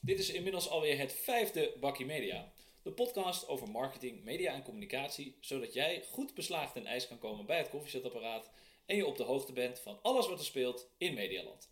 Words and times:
Dit 0.00 0.18
is 0.18 0.30
inmiddels 0.30 0.68
alweer 0.68 0.98
het 0.98 1.12
vijfde 1.12 1.74
Bakkie 1.80 2.06
Media. 2.06 2.52
De 2.82 2.92
podcast 2.92 3.48
over 3.48 3.68
marketing, 3.68 4.24
media 4.24 4.52
en 4.52 4.62
communicatie, 4.62 5.36
zodat 5.40 5.72
jij 5.72 6.04
goed 6.10 6.34
beslaagd 6.34 6.72
ten 6.72 6.86
ijs 6.86 7.08
kan 7.08 7.18
komen 7.18 7.46
bij 7.46 7.58
het 7.58 7.68
koffiezetapparaat 7.68 8.50
en 8.86 8.96
je 8.96 9.06
op 9.06 9.16
de 9.16 9.22
hoogte 9.22 9.52
bent 9.52 9.80
van 9.80 9.98
alles 10.02 10.28
wat 10.28 10.38
er 10.38 10.44
speelt 10.44 10.90
in 10.98 11.14
Medialand. 11.14 11.70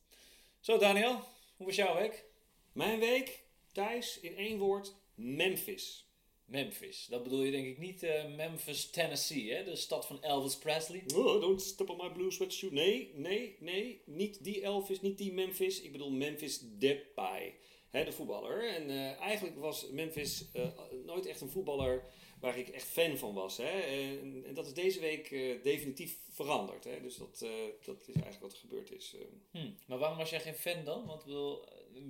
Zo 0.60 0.78
Daniel, 0.78 1.20
hoe 1.56 1.66
was 1.66 1.76
jouw 1.76 1.94
week? 1.94 2.24
Mijn 2.72 2.98
week, 2.98 3.42
Thijs, 3.72 4.20
in 4.20 4.36
één 4.36 4.58
woord, 4.58 4.94
Memphis. 5.14 6.05
Memphis. 6.46 7.06
Dat 7.10 7.22
bedoel 7.22 7.42
je 7.42 7.50
denk 7.50 7.66
ik 7.66 7.78
niet 7.78 8.02
eh, 8.02 8.34
Memphis, 8.34 8.90
Tennessee, 8.90 9.52
hè? 9.52 9.64
de 9.64 9.76
stad 9.76 10.06
van 10.06 10.22
Elvis 10.22 10.58
Presley. 10.58 11.02
Oh, 11.14 11.40
don't 11.40 11.62
step 11.62 11.90
on 11.90 11.96
my 11.96 12.10
blue 12.12 12.30
sweatshirt. 12.30 12.72
Nee, 12.72 13.10
nee, 13.14 13.56
nee. 13.60 14.00
Niet 14.04 14.44
die 14.44 14.62
Elvis, 14.62 15.00
niet 15.00 15.18
die 15.18 15.32
Memphis. 15.32 15.80
Ik 15.80 15.92
bedoel 15.92 16.10
Memphis 16.10 16.60
Depay, 16.62 17.54
hè, 17.90 18.04
de 18.04 18.12
voetballer. 18.12 18.68
En 18.68 18.90
eh, 18.90 19.20
eigenlijk 19.20 19.58
was 19.58 19.90
Memphis 19.90 20.50
eh, 20.52 20.68
nooit 21.04 21.26
echt 21.26 21.40
een 21.40 21.50
voetballer 21.50 22.04
waar 22.40 22.58
ik 22.58 22.68
echt 22.68 22.88
fan 22.88 23.16
van 23.16 23.34
was. 23.34 23.56
Hè. 23.56 23.80
En, 23.80 24.44
en 24.46 24.54
dat 24.54 24.66
is 24.66 24.74
deze 24.74 25.00
week 25.00 25.30
eh, 25.30 25.62
definitief 25.62 26.18
veranderd. 26.30 26.84
Hè. 26.84 27.00
Dus 27.00 27.16
dat, 27.16 27.40
eh, 27.42 27.50
dat 27.84 28.00
is 28.00 28.14
eigenlijk 28.14 28.40
wat 28.42 28.52
er 28.52 28.58
gebeurd 28.58 28.92
is. 28.92 29.14
eh. 29.14 29.60
Hm. 29.60 29.70
Maar 29.86 29.98
waarom 29.98 30.18
was 30.18 30.30
jij 30.30 30.40
geen 30.40 30.54
fan 30.54 30.84
dan? 30.84 31.06
Want 31.06 31.24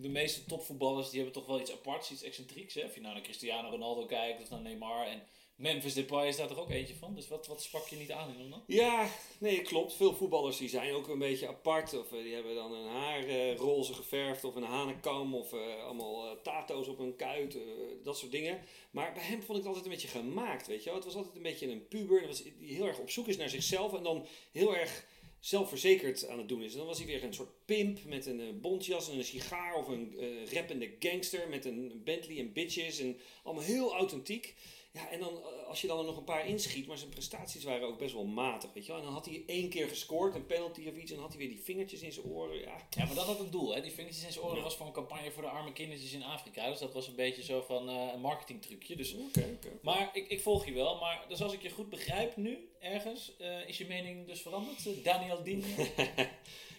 de 0.02 0.08
meeste 0.08 0.44
topvoetballers 0.44 1.10
die 1.10 1.20
hebben 1.20 1.40
toch 1.40 1.46
wel 1.46 1.60
iets 1.60 1.72
aparts, 1.72 2.10
iets 2.10 2.22
excentrieks. 2.22 2.74
Hè? 2.74 2.84
Of 2.84 2.94
je 2.94 3.00
nou 3.00 3.14
naar 3.14 3.22
Cristiano 3.22 3.68
Ronaldo 3.70 4.06
kijkt 4.06 4.42
of 4.42 4.50
naar 4.50 4.60
Neymar. 4.60 5.06
En 5.06 5.22
Memphis 5.56 5.94
Depay 5.94 6.28
is 6.28 6.36
daar 6.36 6.48
toch 6.48 6.58
ook 6.58 6.70
eentje 6.70 6.94
van? 6.94 7.14
Dus 7.14 7.28
wat, 7.28 7.46
wat 7.46 7.62
sprak 7.62 7.88
je 7.88 7.96
niet 7.96 8.12
aan 8.12 8.28
in 8.32 8.38
hem 8.40 8.50
dan? 8.50 8.62
Ja, 8.66 9.08
nee, 9.38 9.62
klopt. 9.62 9.94
Veel 9.94 10.14
voetballers 10.14 10.56
die 10.56 10.68
zijn 10.68 10.92
ook 10.94 11.08
een 11.08 11.18
beetje 11.18 11.48
apart. 11.48 11.98
Of 11.98 12.12
eh, 12.12 12.22
die 12.22 12.34
hebben 12.34 12.54
dan 12.54 12.72
een 12.72 12.88
haar 12.88 13.24
eh, 13.24 13.56
roze 13.56 13.94
geverfd 13.94 14.44
of 14.44 14.54
een 14.54 14.62
hanekam 14.62 15.34
of 15.34 15.52
eh, 15.52 15.84
allemaal 15.84 16.42
tato's 16.42 16.88
op 16.88 16.98
hun 16.98 17.16
kuit. 17.16 17.58
dat 18.02 18.18
soort 18.18 18.32
dingen. 18.32 18.60
Maar 18.90 19.12
bij 19.12 19.22
hem 19.22 19.42
vond 19.42 19.58
ik 19.58 19.64
het 19.64 19.66
altijd 19.66 19.84
een 19.84 19.90
beetje 19.90 20.08
gemaakt, 20.18 20.66
weet 20.66 20.78
je 20.78 20.84
wel. 20.84 20.94
Het 20.94 21.04
was 21.04 21.14
altijd 21.16 21.36
een 21.36 21.42
beetje 21.42 21.70
een 21.70 21.88
puber 21.88 22.26
was- 22.26 22.42
die 22.42 22.74
heel 22.74 22.86
erg 22.86 22.98
op 22.98 23.10
zoek 23.10 23.28
is 23.28 23.36
naar 23.36 23.48
zichzelf 23.48 23.94
en 23.94 24.02
dan 24.02 24.26
heel 24.52 24.76
erg 24.76 25.06
zelfverzekerd 25.40 26.28
aan 26.28 26.38
het 26.38 26.48
doen 26.48 26.62
is. 26.62 26.72
En 26.72 26.78
dan 26.78 26.86
was 26.86 26.98
hij 26.98 27.06
weer 27.06 27.24
een 27.24 27.34
soort 27.34 27.64
pimp 27.64 28.04
met 28.04 28.26
een 28.26 28.60
bontjas 28.60 29.10
en 29.10 29.18
een 29.18 29.24
sigaar 29.24 29.74
of 29.74 29.88
een 29.88 30.16
rappende 30.52 30.94
gangster 30.98 31.48
met 31.48 31.64
een 31.64 32.00
Bentley 32.04 32.38
en 32.38 32.52
bitches 32.52 32.98
en 32.98 33.18
allemaal 33.42 33.64
heel 33.64 33.94
authentiek. 33.94 34.54
Ja, 34.96 35.10
en 35.10 35.20
dan 35.20 35.28
eh, 35.28 35.68
als 35.68 35.80
je 35.80 35.86
dan 35.86 35.98
er 35.98 36.04
nog 36.04 36.16
een 36.16 36.24
paar 36.24 36.46
inschiet, 36.48 36.86
maar 36.86 36.98
zijn 36.98 37.10
prestaties 37.10 37.64
waren 37.64 37.88
ook 37.88 37.98
best 37.98 38.14
wel 38.14 38.24
matig, 38.24 38.70
weet 38.72 38.86
je 38.86 38.90
wel. 38.92 39.00
En 39.00 39.06
dan 39.06 39.14
had 39.14 39.26
hij 39.26 39.42
één 39.46 39.68
keer 39.68 39.88
gescoord, 39.88 40.34
een 40.34 40.46
penalty 40.46 40.88
of 40.88 40.96
iets, 40.96 41.10
en 41.10 41.16
dan 41.16 41.24
had 41.24 41.34
hij 41.34 41.38
weer 41.46 41.54
die 41.54 41.62
vingertjes 41.64 42.02
in 42.02 42.12
zijn 42.12 42.26
oren. 42.26 42.58
Ja, 42.60 42.86
Ja, 42.90 43.04
maar 43.04 43.14
dat 43.14 43.24
had 43.26 43.40
een 43.40 43.50
doel. 43.50 43.74
Hè? 43.74 43.80
Die 43.80 43.90
vingertjes 43.92 44.24
in 44.24 44.32
zijn 44.32 44.44
oren 44.44 44.56
Ja. 44.56 44.62
was 44.62 44.76
voor 44.76 44.86
een 44.86 44.92
campagne 44.92 45.30
voor 45.30 45.42
de 45.42 45.48
arme 45.48 45.72
kindertjes 45.72 46.12
in 46.12 46.22
Afrika. 46.22 46.70
Dus 46.70 46.78
dat 46.78 46.92
was 46.92 47.06
een 47.08 47.14
beetje 47.14 47.42
zo 47.42 47.60
van 47.66 47.88
eh, 47.88 48.10
een 48.14 48.20
marketingtrucje. 48.20 48.96
Dus, 48.96 49.14
oké, 49.14 49.48
oké. 49.56 49.78
maar 49.82 50.10
ik, 50.12 50.28
ik 50.28 50.40
volg 50.40 50.64
je 50.66 50.72
wel. 50.72 50.98
Maar 50.98 51.24
dus 51.28 51.42
als 51.42 51.52
ik 51.52 51.62
je 51.62 51.70
goed 51.70 51.90
begrijp 51.90 52.36
nu, 52.36 52.68
ergens, 52.80 53.36
eh, 53.38 53.68
is 53.68 53.78
je 53.78 53.86
mening 53.86 54.26
dus 54.26 54.40
veranderd? 54.42 55.04
Daniel 55.04 55.42
Dien? 55.42 55.64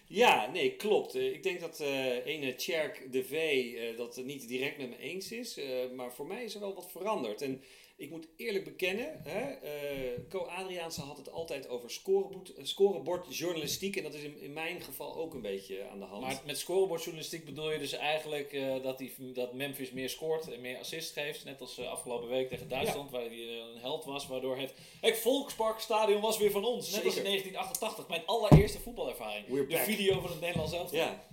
Ja, 0.09 0.51
nee, 0.51 0.71
klopt. 0.75 1.15
Ik 1.15 1.43
denk 1.43 1.59
dat 1.59 1.79
ene 2.25 2.55
Tjerk 2.55 3.11
de 3.11 3.23
V 3.23 3.95
dat 3.97 4.15
het 4.15 4.25
niet 4.25 4.47
direct 4.47 4.77
met 4.77 4.89
me 4.89 4.97
eens 4.97 5.31
is. 5.31 5.59
maar 5.95 6.13
voor 6.13 6.27
mij 6.27 6.43
is 6.43 6.53
er 6.53 6.59
wel 6.59 6.73
wat 6.73 6.91
veranderd. 6.91 7.41
En 7.41 7.63
ik 7.97 8.09
moet 8.09 8.27
eerlijk 8.35 8.63
bekennen, 8.63 9.21
hè, 9.23 9.41
eh, 9.51 10.19
Co 10.29 10.39
Adriaanse 10.39 11.01
had 11.01 11.17
het 11.17 11.31
altijd 11.31 11.67
over 11.67 11.91
scorebord, 11.91 12.53
eh, 12.53 12.63
scorebordjournalistiek. 12.65 13.95
En 13.95 14.03
dat 14.03 14.13
is 14.13 14.23
in, 14.23 14.41
in 14.41 14.53
mijn 14.53 14.81
geval 14.81 15.15
ook 15.15 15.33
een 15.33 15.41
beetje 15.41 15.87
aan 15.91 15.99
de 15.99 16.05
hand. 16.05 16.21
Maar 16.21 16.41
met 16.45 16.57
scorebordjournalistiek 16.57 17.45
bedoel 17.45 17.71
je 17.71 17.79
dus 17.79 17.93
eigenlijk 17.93 18.53
eh, 18.53 18.83
dat, 18.83 18.97
die, 18.97 19.13
dat 19.33 19.53
Memphis 19.53 19.91
meer 19.91 20.09
scoort 20.09 20.51
en 20.51 20.61
meer 20.61 20.77
assist 20.77 21.13
geeft. 21.13 21.45
Net 21.45 21.61
als 21.61 21.77
eh, 21.77 21.89
afgelopen 21.89 22.29
week 22.29 22.49
tegen 22.49 22.67
Duitsland, 22.67 23.11
waar 23.11 23.21
hij 23.21 23.31
eh, 23.31 23.55
een 23.73 23.81
held 23.81 24.05
was. 24.05 24.27
Waardoor 24.27 24.57
het, 24.57 24.73
het 25.01 25.17
Volksparkstadion 25.17 26.21
was 26.21 26.37
weer 26.37 26.51
van 26.51 26.65
ons. 26.65 26.91
Net 26.91 27.05
als 27.05 27.15
in 27.15 27.25
Zeker. 27.25 27.29
1988, 27.29 28.07
mijn 28.07 28.25
allereerste 28.25 28.79
voetbalervaring. 28.79 29.47
We're 29.47 29.67
De 29.67 29.73
back. 29.73 29.83
video 29.83 30.19
van 30.19 30.29
het 30.29 30.39
Nederlands 30.39 30.73
elftal. 30.73 30.97
Ja. 30.97 31.25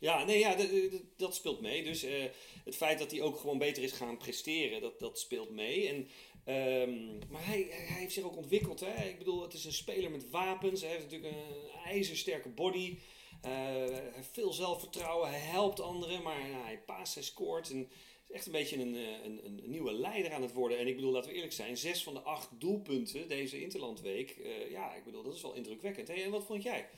Ja, 0.00 0.24
nee, 0.24 0.38
ja, 0.38 0.56
dat 1.16 1.34
speelt 1.34 1.60
mee. 1.60 1.82
Dus 1.82 2.02
eh, 2.02 2.24
het 2.64 2.76
feit 2.76 2.98
dat 2.98 3.10
hij 3.10 3.22
ook 3.22 3.38
gewoon 3.38 3.58
beter 3.58 3.82
is 3.82 3.92
gaan 3.92 4.16
presteren, 4.16 4.80
dat, 4.80 4.98
dat 4.98 5.18
speelt 5.18 5.50
mee. 5.50 5.88
En, 5.88 6.08
ehm, 6.44 7.18
maar 7.30 7.46
hij, 7.46 7.66
hij 7.70 8.00
heeft 8.00 8.12
zich 8.12 8.24
ook 8.24 8.36
ontwikkeld. 8.36 8.80
Hè? 8.80 9.08
Ik 9.08 9.18
bedoel, 9.18 9.42
het 9.42 9.54
is 9.54 9.64
een 9.64 9.72
speler 9.72 10.10
met 10.10 10.30
wapens. 10.30 10.80
Hij 10.80 10.90
heeft 10.90 11.02
natuurlijk 11.02 11.34
een 11.34 11.70
ijzersterke 11.84 12.48
body. 12.48 12.98
Eh, 13.42 13.50
hij 13.52 14.10
heeft 14.12 14.28
veel 14.32 14.52
zelfvertrouwen. 14.52 15.28
Hij 15.28 15.38
helpt 15.38 15.80
anderen, 15.80 16.22
maar 16.22 16.40
hij 16.64 16.82
paast, 16.86 17.14
hij 17.14 17.22
scoort. 17.22 17.70
En 17.70 17.90
is 18.28 18.34
echt 18.34 18.46
een 18.46 18.52
beetje 18.52 18.76
een, 18.76 18.94
eh, 18.94 19.24
een, 19.24 19.44
een, 19.44 19.60
een 19.64 19.70
nieuwe 19.70 19.92
leider 19.92 20.32
aan 20.32 20.42
het 20.42 20.52
worden. 20.52 20.78
En 20.78 20.86
ik 20.86 20.94
bedoel, 20.94 21.12
laten 21.12 21.30
we 21.30 21.36
eerlijk 21.36 21.54
zijn, 21.54 21.76
zes 21.76 22.02
van 22.02 22.14
de 22.14 22.20
acht 22.20 22.48
doelpunten 22.60 23.28
deze 23.28 23.60
Interlandweek. 23.62 24.36
ja, 24.70 24.94
ik 24.94 25.04
bedoel, 25.04 25.22
dat 25.22 25.34
is 25.34 25.42
wel 25.42 25.54
indrukwekkend. 25.54 26.08
En 26.08 26.30
wat 26.30 26.44
vond 26.44 26.62
jij? 26.62 26.88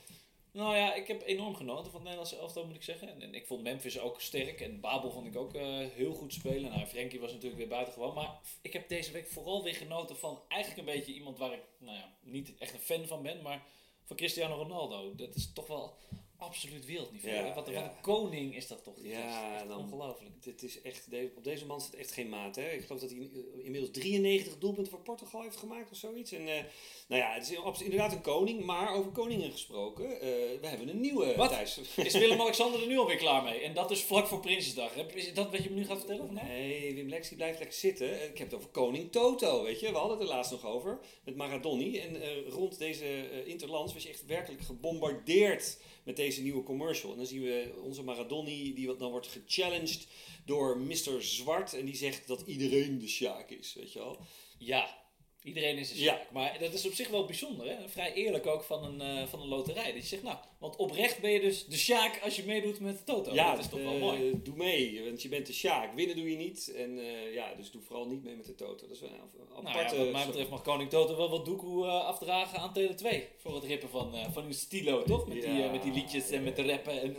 Nou 0.53 0.77
ja, 0.77 0.95
ik 0.95 1.07
heb 1.07 1.23
enorm 1.23 1.55
genoten 1.55 1.85
van 1.85 1.95
het 1.95 2.03
Nederlandse 2.03 2.37
elftal, 2.37 2.67
moet 2.67 2.75
ik 2.75 2.83
zeggen. 2.83 3.21
En, 3.21 3.35
ik 3.35 3.47
vond 3.47 3.63
Memphis 3.63 3.99
ook 3.99 4.21
sterk. 4.21 4.61
En 4.61 4.81
Babel 4.81 5.11
vond 5.11 5.27
ik 5.27 5.37
ook 5.37 5.55
eh, 5.55 5.79
heel 5.79 6.13
goed 6.13 6.33
spelen. 6.33 6.71
Nou, 6.71 6.87
Frenkie 6.87 7.21
was 7.21 7.33
natuurlijk 7.33 7.59
weer 7.59 7.69
buitengewoon. 7.69 8.15
Maar 8.15 8.41
ik 8.63 8.73
heb 8.73 8.89
deze 8.89 9.13
week 9.13 9.27
vooral 9.27 9.63
weer 9.63 9.75
genoten 9.75 10.17
van 10.17 10.43
eigenlijk 10.49 10.81
een 10.81 10.95
beetje 10.95 11.13
iemand 11.13 11.39
waar 11.39 11.53
ik 11.53 11.63
nou 11.79 11.97
ja, 11.97 12.17
niet 12.21 12.55
echt 12.59 12.73
een 12.73 12.79
fan 12.79 13.07
van 13.07 13.23
ben. 13.23 13.43
Maar 13.43 13.63
van 14.05 14.17
Cristiano 14.17 14.55
Ronaldo. 14.55 15.15
Dat 15.15 15.35
is 15.35 15.53
toch 15.53 15.67
wel 15.67 15.97
absoluut 16.43 16.87
wereldniveau. 16.87 17.35
Ja? 17.35 17.55
Wat, 17.55 17.69
ja. 17.69 17.73
wat 17.73 17.85
een 17.85 18.01
koning 18.01 18.57
is 18.57 18.67
dat 18.67 18.85
toch? 18.85 18.95
Ja, 19.03 19.65
ongelooflijk. 19.79 20.31
Dit 20.43 20.63
is 20.63 20.83
echt, 20.83 21.09
op 21.37 21.45
deze 21.45 21.67
man 21.67 21.81
zit 21.81 21.95
echt 21.95 22.13
geen 22.13 22.29
maat. 22.29 22.57
Hè? 22.57 22.71
Ik 22.71 22.83
geloof 22.83 23.01
dat 23.01 23.11
hij 23.11 23.19
eh, 23.19 23.65
inmiddels 23.65 23.93
93 23.93 24.59
doelpunten 24.59 24.93
voor 24.93 25.03
Portugal 25.03 25.43
heeft 25.43 25.57
gemaakt 25.57 25.91
of 25.91 25.97
zoiets. 25.97 26.33
En 26.33 26.49
eh, 26.49 26.65
nou 27.09 27.23
ja, 27.23 27.33
het 27.35 27.43
is 27.75 27.83
inderdaad 27.83 28.13
een 28.13 28.21
koning. 28.21 28.65
Maar 28.65 28.95
over 28.95 29.11
koningen 29.11 29.51
gesproken, 29.51 30.21
eh, 30.21 30.29
we 30.61 30.67
hebben 30.67 30.89
een 30.89 31.01
nieuwe 31.01 31.37
Wat? 31.37 31.51
Thijs. 31.51 31.81
Is 31.97 32.13
Willem-Alexander 32.19 32.81
er 32.81 32.87
nu 32.89 32.99
alweer 32.99 33.17
klaar 33.17 33.43
mee? 33.43 33.61
En 33.61 33.75
dat 33.75 33.91
is 33.91 34.03
vlak 34.03 34.27
voor 34.27 34.41
Prinsjesdag. 34.41 34.95
Heb- 34.95 35.13
Is 35.17 35.35
dat 35.35 35.51
wat 35.51 35.63
je 35.63 35.71
me 35.71 35.77
nu 35.77 35.85
gaat 35.85 35.99
vertellen? 35.99 36.25
Of 36.25 36.31
nee? 36.31 36.95
Wim 36.95 37.09
Lex 37.09 37.29
die 37.29 37.37
blijft 37.37 37.59
lekker 37.59 37.79
zitten. 37.79 38.23
Ik 38.31 38.39
heb 38.39 38.51
het 38.51 38.55
over 38.57 38.69
koning 38.71 39.13
Toto, 39.13 39.63
weet 39.63 39.81
je. 39.81 39.91
We 39.91 39.97
hadden 39.99 40.19
het 40.19 40.29
er 40.29 40.35
laatst 40.35 40.53
nog 40.53 40.67
over, 40.67 40.99
met 41.25 41.37
Maradoni. 41.37 41.99
En 41.99 42.45
rond 42.49 42.79
deze 42.79 43.45
Interlands 43.45 43.93
was 43.93 44.03
je 44.03 44.09
echt 44.09 44.27
werkelijk 44.27 44.63
gebombardeerd 44.63 45.79
met 46.03 46.17
deze 46.17 46.43
nieuwe 46.43 46.63
commercial. 46.63 47.11
En 47.11 47.17
dan 47.17 47.27
zien 47.27 47.43
we 47.43 47.73
onze 47.83 48.03
Maradoni, 48.03 48.75
die 48.75 48.97
dan 48.97 49.11
wordt 49.11 49.27
gechallenged 49.27 50.07
door 50.45 50.79
Mr. 50.79 51.23
Zwart. 51.23 51.75
En 51.75 51.85
die 51.85 51.97
zegt 51.97 52.27
dat 52.27 52.43
iedereen 52.47 52.99
de 52.99 53.09
Sjaak 53.09 53.51
is, 53.51 53.75
weet 53.75 53.93
je 53.93 53.99
wel. 53.99 54.19
Ja, 54.59 55.02
iedereen 55.43 55.79
is 55.79 55.91
een 55.91 55.97
Ja. 55.97 56.03
sjaak. 56.03 56.31
Maar 56.31 56.59
dat 56.59 56.73
is 56.73 56.87
op 56.87 56.93
zich 56.93 57.09
wel 57.09 57.25
bijzonder. 57.25 57.67
Hè? 57.67 57.89
Vrij 57.89 58.13
eerlijk 58.15 58.47
ook 58.47 58.63
van 58.63 58.85
een, 58.85 59.01
eh, 59.01 59.27
van 59.27 59.41
een 59.41 59.49
loterij. 59.49 59.93
Dat 59.93 60.03
je 60.03 60.09
zegt, 60.09 60.23
nou, 60.23 60.37
want 60.59 60.77
oprecht 60.77 61.21
ben 61.21 61.31
je 61.31 61.41
dus 61.41 61.67
de 61.67 61.77
sjaak 61.77 62.21
als 62.23 62.37
je 62.37 62.45
meedoet 62.45 62.81
met 62.81 62.99
de 62.99 63.05
Toto. 63.05 63.35
ja, 63.35 63.51
dat 63.51 63.65
is 63.65 63.71
toch 63.71 63.83
wel 63.83 63.95
eh, 63.95 64.01
mooi. 64.01 64.41
Doe 64.43 64.57
mee, 64.57 65.05
want 65.05 65.23
je 65.23 65.29
bent 65.29 65.47
de 65.47 65.53
Sjaak. 65.53 65.95
Winnen 65.95 66.17
doe 66.17 66.31
je 66.31 66.37
niet. 66.37 66.73
En 66.77 66.99
eh, 66.99 67.35
ja, 67.35 67.55
dus 67.55 67.71
doe 67.71 67.83
vooral 67.83 68.07
niet 68.07 68.23
mee 68.23 68.37
met 68.37 68.47
de 68.47 68.55
Toto. 68.55 68.87
Dat 68.87 68.91
is 68.97 69.01
wel 69.01 69.11
een 69.11 69.17
Nou 69.49 69.67
aparte... 69.67 69.97
ja, 69.97 70.03
wat 70.03 70.13
mij 70.13 70.27
betreft 70.27 70.51
mag 70.51 70.63
koning 70.63 70.91
Toto 70.91 71.17
wel 71.17 71.31
wat 71.31 71.45
doekoe 71.45 71.87
afdragen 71.87 72.59
aan 72.59 72.73
Tele 72.73 72.95
2. 72.95 73.29
Voor 73.37 73.55
het 73.55 73.65
rippen 73.65 73.89
van, 73.89 74.15
van 74.33 74.45
uw 74.45 74.53
stilo, 74.53 75.03
toch? 75.03 75.29
Met, 75.29 75.43
die, 75.43 75.53
Ja, 75.53 75.71
met 75.71 75.83
die 75.83 75.93
liedjes 75.93 76.31
en 76.31 76.43
met 76.45 76.57
de 76.57 76.63
rappen. 76.63 77.03
En. 77.03 77.17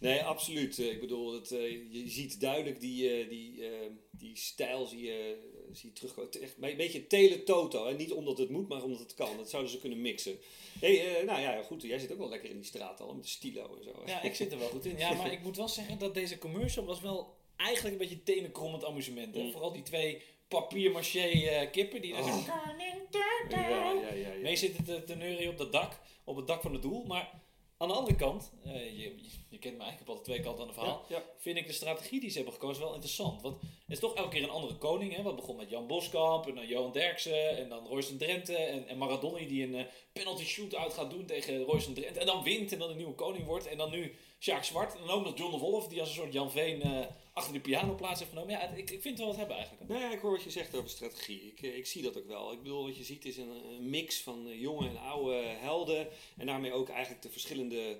Nee, 0.00 0.22
absoluut. 0.22 0.78
Ik 0.78 1.00
bedoel, 1.00 1.34
eh, 1.34 1.70
je 1.92 2.04
ziet 2.06 2.40
duidelijk 2.40 2.80
die, 2.80 3.28
die, 3.28 3.62
die 4.10 4.36
stijl 4.36 4.86
zie 4.86 5.02
je, 5.02 5.48
zie 5.76 5.88
je 5.88 5.94
terugkomen. 5.94 6.30
Echt 6.32 6.54
een 6.60 6.76
beetje 6.76 7.06
tele-toto. 7.06 7.86
hè. 7.86 7.94
Niet 7.94 8.12
omdat 8.12 8.38
het 8.38 8.50
moet, 8.50 8.68
maar 8.68 8.82
omdat 8.82 8.98
het 9.00 9.14
kan. 9.14 9.36
Dat 9.36 9.50
zouden 9.50 9.70
ze 9.72 9.78
kunnen 9.78 10.00
mixen. 10.00 10.38
Hey, 10.80 11.16
eh, 11.18 11.26
nou 11.26 11.40
ja, 11.40 11.62
goed. 11.62 11.82
Jij 11.82 11.98
zit 11.98 12.12
ook 12.12 12.18
wel 12.18 12.28
lekker 12.28 12.50
in 12.50 12.56
die 12.56 12.64
straat 12.64 13.00
al. 13.00 13.14
Met 13.14 13.22
de 13.24 13.28
stilo 13.30 13.76
en 13.76 13.84
zo. 13.84 13.90
hè. 14.04 14.10
Ja, 14.12 14.22
ik 14.22 14.34
zit 14.34 14.52
er 14.52 14.58
wel 14.58 14.68
goed 14.68 14.84
in. 14.84 14.96
Ja, 14.98 15.14
maar 15.22 15.32
ik 15.32 15.42
moet 15.42 15.56
wel 15.56 15.68
zeggen 15.68 15.98
dat 15.98 16.14
deze 16.14 16.38
commercial 16.38 16.84
was 16.84 17.00
wel 17.00 17.34
eigenlijk 17.56 17.94
een 18.00 18.08
beetje 18.08 18.22
tenenkrommend 18.22 18.84
amusement. 18.84 19.34
Hè? 19.34 19.42
Mm. 19.42 19.50
Vooral 19.50 19.72
die 19.72 19.82
twee 19.82 20.22
papier-maché 20.48 21.20
eh, 21.28 21.70
kippen 21.70 22.00
die 22.02 22.12
daar 22.12 22.22
Oh. 22.22 22.46
zo... 22.46 22.52
Ja, 23.50 23.68
ja, 23.68 23.92
ja, 23.92 24.14
ja. 24.14 24.40
mee 24.42 24.56
zitten 24.56 24.84
te, 24.84 25.04
te 25.04 25.14
neurien 25.14 25.48
op 25.48 25.58
dat 25.58 25.72
dak, 25.72 26.00
op 26.24 26.36
het 26.36 26.46
dak 26.46 26.62
van 26.62 26.72
het 26.72 26.82
doel. 26.82 27.04
Maar 27.04 27.40
aan 27.80 27.88
de 27.88 27.94
andere 27.94 28.16
kant, 28.16 28.52
eh, 28.64 28.98
je, 28.98 29.14
je 29.48 29.58
kent 29.58 29.76
me 29.76 29.82
eigenlijk, 29.82 29.92
ik 29.92 29.98
heb 29.98 30.08
altijd 30.08 30.24
twee 30.24 30.40
kanten 30.40 30.60
aan 30.60 30.68
het 30.68 30.76
verhaal. 30.76 31.04
Ja, 31.08 31.16
ja. 31.16 31.24
Vind 31.36 31.56
ik 31.56 31.66
de 31.66 31.72
strategie 31.72 32.20
die 32.20 32.30
ze 32.30 32.36
hebben 32.36 32.54
gekozen 32.54 32.82
wel 32.82 32.94
interessant. 32.94 33.42
Want 33.42 33.60
het 33.60 33.70
is 33.86 33.98
toch 33.98 34.14
elke 34.14 34.28
keer 34.28 34.42
een 34.42 34.50
andere 34.50 34.76
koning. 34.76 35.16
Hè? 35.16 35.22
Wat 35.22 35.36
begon 35.36 35.56
met 35.56 35.70
Jan 35.70 35.86
Boskamp 35.86 36.46
en 36.46 36.54
dan 36.54 36.66
Johan 36.66 36.92
Derksen 36.92 37.56
en 37.56 37.68
dan 37.68 37.86
Royce 37.86 38.16
Drenthe. 38.16 38.56
En, 38.56 38.88
en 38.88 38.98
Maradoni 38.98 39.46
die 39.46 39.62
een 39.62 39.74
eh, 39.74 39.84
penalty 40.12 40.44
shootout 40.44 40.92
gaat 40.92 41.10
doen 41.10 41.26
tegen 41.26 41.62
Royce 41.62 41.92
Drenthe. 41.92 42.20
En 42.20 42.26
dan 42.26 42.42
wint 42.42 42.72
en 42.72 42.78
dan 42.78 42.88
de 42.88 42.94
nieuwe 42.94 43.14
koning 43.14 43.46
wordt. 43.46 43.66
En 43.66 43.76
dan 43.76 43.90
nu 43.90 44.14
Sjaak 44.40 44.64
Zwart. 44.64 44.92
En 44.94 45.00
dan 45.06 45.10
ook 45.10 45.24
nog 45.24 45.38
John 45.38 45.50
de 45.52 45.58
Wolf 45.58 45.88
die 45.88 46.00
als 46.00 46.08
een 46.08 46.14
soort 46.14 46.32
Jan 46.32 46.50
Veen 46.50 46.82
eh, 46.82 47.06
achter 47.32 47.52
de 47.52 47.60
piano 47.60 47.94
plaats 47.94 48.18
heeft 48.18 48.32
genomen. 48.32 48.52
Ja, 48.52 48.68
ik, 48.68 48.90
ik 48.90 49.02
vind 49.02 49.04
het 49.04 49.18
wel 49.18 49.26
wat 49.26 49.36
hebben 49.36 49.56
eigenlijk. 49.56 49.88
hè. 49.92 49.98
Ja, 49.98 50.12
ik 50.12 50.18
hoor 50.20 50.30
wat 50.30 50.42
je 50.42 50.50
zegt 50.50 50.74
over 50.76 50.90
strategie. 50.90 51.42
Ik, 51.56 51.62
eh, 51.62 51.76
ik 51.76 51.86
zie 51.86 52.02
dat 52.02 52.18
ook 52.18 52.26
wel. 52.26 52.52
Ik 52.52 52.62
bedoel, 52.62 52.84
wat 52.86 52.96
je 52.96 53.04
ziet 53.04 53.24
is 53.24 53.36
een, 53.36 53.50
een 53.74 53.90
mix 53.90 54.20
van 54.20 54.48
eh, 54.48 54.60
jonge 54.60 54.88
en 54.88 54.96
oude 54.98 55.34
helden. 55.46 56.08
En 56.36 56.46
daarmee 56.46 56.72
ook 56.72 56.88
eigenlijk 56.88 57.22
de 57.22 57.30
verschillende 57.30 57.98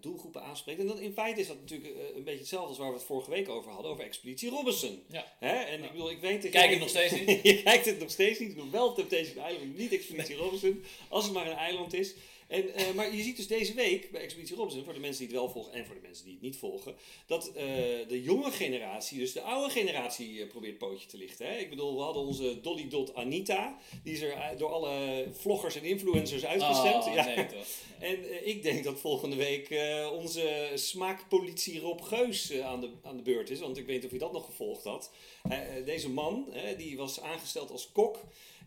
doelgroepen 0.00 0.42
aanspreekt. 0.42 0.80
En 0.80 0.86
dat, 0.86 0.98
in 0.98 1.12
feite 1.12 1.40
is 1.40 1.46
dat 1.46 1.60
natuurlijk 1.60 1.94
een 2.14 2.24
beetje 2.24 2.38
hetzelfde 2.38 2.68
als 2.68 2.78
waar 2.78 2.88
we 2.88 2.94
het 2.94 3.04
vorige 3.04 3.30
week 3.30 3.48
over 3.48 3.70
hadden, 3.70 3.90
over 3.90 4.04
Expeditie 4.04 4.50
Robinson. 4.50 5.02
Ja. 5.08 5.32
Hè? 5.38 5.52
En 5.52 5.78
Ja. 5.78 5.84
ik 5.84 5.90
bedoel, 5.92 6.10
ik 6.10 6.20
weet 6.20 6.42
dat 6.42 6.50
Kijk 6.50 6.70
het 6.70 6.78
nog 6.78 6.88
steeds 6.88 7.12
niet? 7.12 7.42
je 7.42 7.62
kijkt 7.62 7.86
het 7.86 7.98
nog 7.98 8.10
steeds 8.10 8.38
niet. 8.38 8.50
Ik 8.50 8.56
doe 8.56 8.70
wel 8.70 8.94
Temptation 8.94 9.46
Island, 9.50 9.76
niet 9.76 9.92
Expeditie 9.92 10.36
Robinson. 10.36 10.84
Als 11.08 11.24
het 11.24 11.32
maar 11.32 11.46
een 11.46 11.56
eiland 11.56 11.92
is. 11.94 12.14
En, 12.50 12.74
eh, 12.74 12.94
maar 12.94 13.16
je 13.16 13.22
ziet 13.22 13.36
dus 13.36 13.46
deze 13.46 13.74
week 13.74 14.10
bij 14.10 14.20
Expeditie 14.20 14.56
Robinson, 14.56 14.84
voor 14.84 14.94
de 14.94 15.00
mensen 15.00 15.26
die 15.26 15.28
het 15.28 15.36
wel 15.36 15.50
volgen 15.50 15.72
en 15.72 15.86
voor 15.86 15.94
de 15.94 16.00
mensen 16.00 16.24
die 16.24 16.32
het 16.32 16.42
niet 16.42 16.56
volgen, 16.56 16.94
dat 17.26 17.52
eh, 17.52 17.64
de 18.08 18.22
jonge 18.22 18.50
generatie, 18.50 19.18
dus 19.18 19.32
de 19.32 19.40
oude 19.40 19.72
generatie, 19.72 20.40
eh, 20.40 20.48
probeert 20.48 20.78
pootje 20.78 21.06
te 21.06 21.16
lichten. 21.16 21.46
Hè? 21.46 21.56
Ik 21.56 21.70
bedoel, 21.70 21.96
we 21.96 22.02
hadden 22.02 22.22
onze 22.22 22.60
Dolly 22.60 22.88
Dot 22.88 23.14
Anita, 23.14 23.78
die 24.02 24.12
is 24.12 24.20
er 24.20 24.56
door 24.58 24.70
alle 24.70 25.26
vloggers 25.32 25.76
en 25.76 25.84
influencers 25.84 26.44
uitgestemd. 26.44 27.06
Oh, 27.06 27.14
ja. 27.14 27.24
nee, 27.24 27.46
toch. 27.46 27.54
Ja. 27.54 27.64
En 28.00 28.48
ik 28.48 28.62
denk 28.62 28.84
dat 28.84 29.00
volgende 29.00 29.36
week 29.36 29.68
onze 30.12 30.70
smaakpolitie 30.74 31.80
Rob 31.80 32.00
Geus 32.00 32.60
aan, 32.60 32.80
de, 32.80 32.90
aan 33.02 33.16
de 33.16 33.22
beurt 33.22 33.50
is. 33.50 33.60
Want 33.60 33.76
ik 33.76 33.86
weet 33.86 33.96
niet 33.96 34.04
of 34.04 34.10
je 34.10 34.18
dat 34.18 34.32
nog 34.32 34.44
gevolgd 34.44 34.84
had. 34.84 35.10
Deze 35.84 36.10
man, 36.10 36.52
die 36.76 36.96
was 36.96 37.20
aangesteld 37.20 37.70
als 37.70 37.92
kok. 37.92 38.18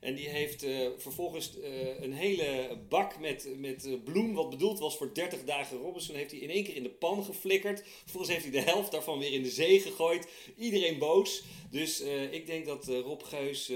En 0.03 0.15
die 0.15 0.29
heeft 0.29 0.63
eh, 0.63 0.87
vervolgens 0.97 1.59
eh, 1.59 2.01
een 2.01 2.13
hele 2.13 2.77
bak 2.89 3.19
met, 3.19 3.47
met 3.57 3.85
eh, 3.85 3.93
bloem, 4.03 4.33
wat 4.33 4.49
bedoeld 4.49 4.79
was 4.79 4.97
voor 4.97 5.13
30 5.13 5.43
dagen 5.43 5.77
Robinson, 5.77 6.15
heeft 6.15 6.31
hij 6.31 6.39
in 6.39 6.49
één 6.49 6.63
keer 6.63 6.75
in 6.75 6.83
de 6.83 6.89
pan 6.89 7.23
geflikkerd. 7.23 7.83
Vervolgens 7.85 8.31
heeft 8.33 8.43
hij 8.43 8.63
de 8.63 8.71
helft 8.71 8.91
daarvan 8.91 9.19
weer 9.19 9.31
in 9.31 9.43
de 9.43 9.49
zee 9.49 9.79
gegooid. 9.79 10.27
Iedereen 10.57 10.97
boos. 10.97 11.43
Dus 11.71 12.01
ik 12.31 12.45
denk 12.45 12.65
dat 12.65 12.87
Rob 12.87 13.23
Geus 13.23 13.71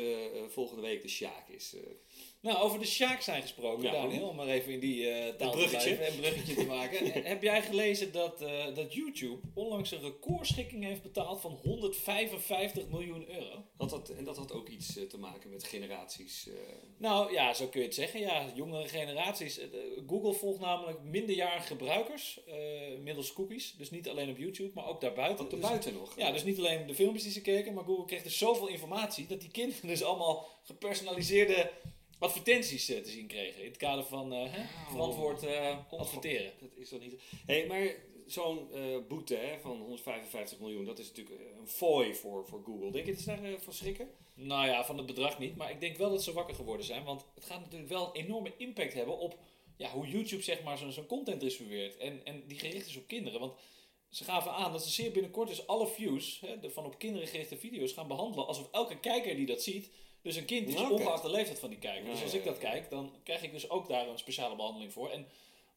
volgende 0.48 0.82
week 0.82 1.02
de 1.02 1.08
Sjaak 1.08 1.50
is. 1.50 1.76
Nou, 2.42 2.58
over 2.58 2.80
de 2.80 2.86
Sjaak 2.86 3.22
zijn 3.22 3.42
gesproken, 3.42 3.84
Ja. 3.84 3.92
Daniel, 3.92 4.28
om 4.28 4.36
maar 4.36 4.48
even 4.48 4.74
in 4.74 4.80
die 4.80 5.10
eh 5.10 5.36
taal 5.36 5.52
te 5.52 5.68
blijven, 5.70 6.08
een 6.08 6.16
bruggetje 6.20 6.54
te 6.56 6.66
maken. 6.66 7.12
Heb 7.34 7.42
jij 7.44 7.62
gelezen 7.62 8.12
dat, 8.12 8.42
eh, 8.42 8.76
dat 8.76 8.94
YouTube 8.94 9.40
onlangs 9.54 9.92
een 9.92 10.02
recordschikking 10.02 10.84
heeft 10.84 11.02
betaald 11.02 11.42
van 11.42 11.60
155 11.64 12.88
miljoen 12.88 13.30
euro? 13.30 13.64
Had 13.78 13.90
dat, 13.90 14.10
en 14.10 14.24
dat 14.24 14.38
had 14.38 14.52
ook 14.52 14.70
iets 14.70 14.98
eh, 14.98 15.04
te 15.04 15.18
maken 15.18 15.50
met 15.50 15.64
generaties. 15.64 16.50
Nou 16.98 17.32
ja, 17.34 17.54
zo 17.54 17.68
kun 17.68 17.80
je 17.80 17.86
het 17.86 17.96
zeggen. 17.96 18.20
Ja, 18.20 18.52
jongere 18.56 18.88
generaties. 18.88 19.60
Google 20.08 20.34
volgt 20.34 20.60
namelijk 20.60 21.02
minderjarige 21.04 21.68
gebruikers 21.68 22.40
middels 23.04 23.34
cookies. 23.34 23.76
Dus 23.78 23.90
niet 23.90 24.10
alleen 24.10 24.30
op 24.30 24.38
YouTube, 24.38 24.72
maar 24.74 24.88
ook 24.88 25.02
daarbuiten. 25.02 25.46
Ook 25.46 25.52
Dus- 25.52 25.60
buiten 25.60 25.94
nog. 25.94 26.18
Ja, 26.18 26.32
dus 26.32 26.44
niet 26.44 26.58
alleen 26.58 26.88
de 26.88 26.96
filmpjes 26.96 27.24
die 27.24 27.32
ze 27.32 27.42
keken, 27.42 27.74
maar 27.74 27.84
Google 27.84 28.06
kreeg 28.06 28.24
dus 28.24 28.38
zoveel 28.38 28.68
informatie 28.68 29.28
dat 29.28 29.40
die 29.42 29.52
kinderen 29.52 29.88
dus 29.88 30.04
allemaal 30.04 30.46
gepersonaliseerde 30.64 31.72
advertenties 32.20 32.90
eh, 32.90 33.02
te 33.02 33.10
zien 33.10 33.28
kregen. 33.28 33.62
In 33.62 33.68
het 33.68 33.78
kader 33.78 34.04
van 34.04 34.34
Oh. 34.34 34.54
verantwoord 34.90 35.44
eh, 35.44 35.78
adverteren. 35.90 36.52
Dat 36.60 36.70
is 36.76 36.90
toch 36.90 37.00
niet. 37.00 37.22
Hé, 37.46 37.66
maar 37.68 37.96
zo'n 38.26 38.70
boete 39.08 39.36
hè, 39.36 39.60
van 39.60 39.78
155 39.78 40.60
miljoen, 40.60 40.86
dat 40.86 41.00
is 41.00 41.08
natuurlijk 41.08 41.40
een 41.60 41.68
fooi 41.68 42.16
voor, 42.16 42.46
voor 42.48 42.62
Google. 42.64 42.92
Denk 42.92 43.06
je 43.06 43.12
dat 43.12 43.22
ze 43.22 43.28
daar 43.28 43.60
van 43.60 43.74
schrikken? 43.74 44.10
Nou 44.34 44.68
ja, 44.68 44.86
van 44.86 44.98
het 44.98 45.06
bedrag 45.06 45.40
niet, 45.40 45.56
maar 45.56 45.72
ik 45.72 45.80
denk 45.80 45.98
wel 45.98 46.10
dat 46.10 46.24
ze 46.24 46.34
wakker 46.34 46.56
geworden 46.56 46.86
zijn, 46.86 47.04
want 47.04 47.26
het 47.36 47.46
gaat 47.46 47.60
natuurlijk 47.60 47.90
wel 47.90 48.08
een 48.08 48.24
enorme 48.24 48.54
impact 48.58 48.94
hebben 48.94 49.18
op 49.18 49.38
ja, 49.78 49.90
hoe 49.90 50.08
YouTube 50.08 50.44
zeg 50.44 50.64
maar 50.64 50.78
zo'n 50.78 51.06
content 51.06 51.40
distribueert 51.42 51.98
en, 51.98 52.26
en 52.26 52.44
die 52.48 52.60
gericht 52.60 52.88
is 52.88 52.98
op 52.98 53.08
kinderen. 53.08 53.40
Want 53.40 53.54
ze 54.10 54.24
gaven 54.24 54.52
aan 54.52 54.72
dat 54.72 54.84
ze 54.84 54.90
zeer 54.90 55.12
binnenkort 55.12 55.48
dus 55.48 55.68
alle 55.68 55.88
views 55.88 56.40
hè, 56.40 56.60
de 56.60 56.70
van 56.70 56.86
op 56.86 57.00
kinderen 57.00 57.28
gerichte 57.28 57.58
video's 57.58 57.92
gaan 57.92 58.08
behandelen 58.08 58.48
alsof 58.48 58.68
elke 58.72 59.00
kijker 59.00 59.36
die 59.36 59.46
dat 59.46 59.64
ziet 59.64 59.90
dus 60.28 60.36
een 60.36 60.46
kind 60.46 60.68
is, 60.68 60.76
Oké. 60.76 60.94
ongeacht 60.94 61.22
de 61.22 61.30
leeftijd 61.30 61.60
van 61.60 61.70
die 61.70 61.80
kijker. 61.80 62.10
Dus 62.12 62.24
als 62.24 62.34
ik 62.34 62.44
dat 62.44 62.58
kijk, 62.58 62.90
dan 62.90 63.12
krijg 63.24 63.44
ik 63.44 63.52
dus 63.52 63.70
ook 63.70 63.88
daar 63.88 64.08
een 64.08 64.18
speciale 64.18 64.56
behandeling 64.56 64.94
voor. 64.94 65.10
En 65.10 65.28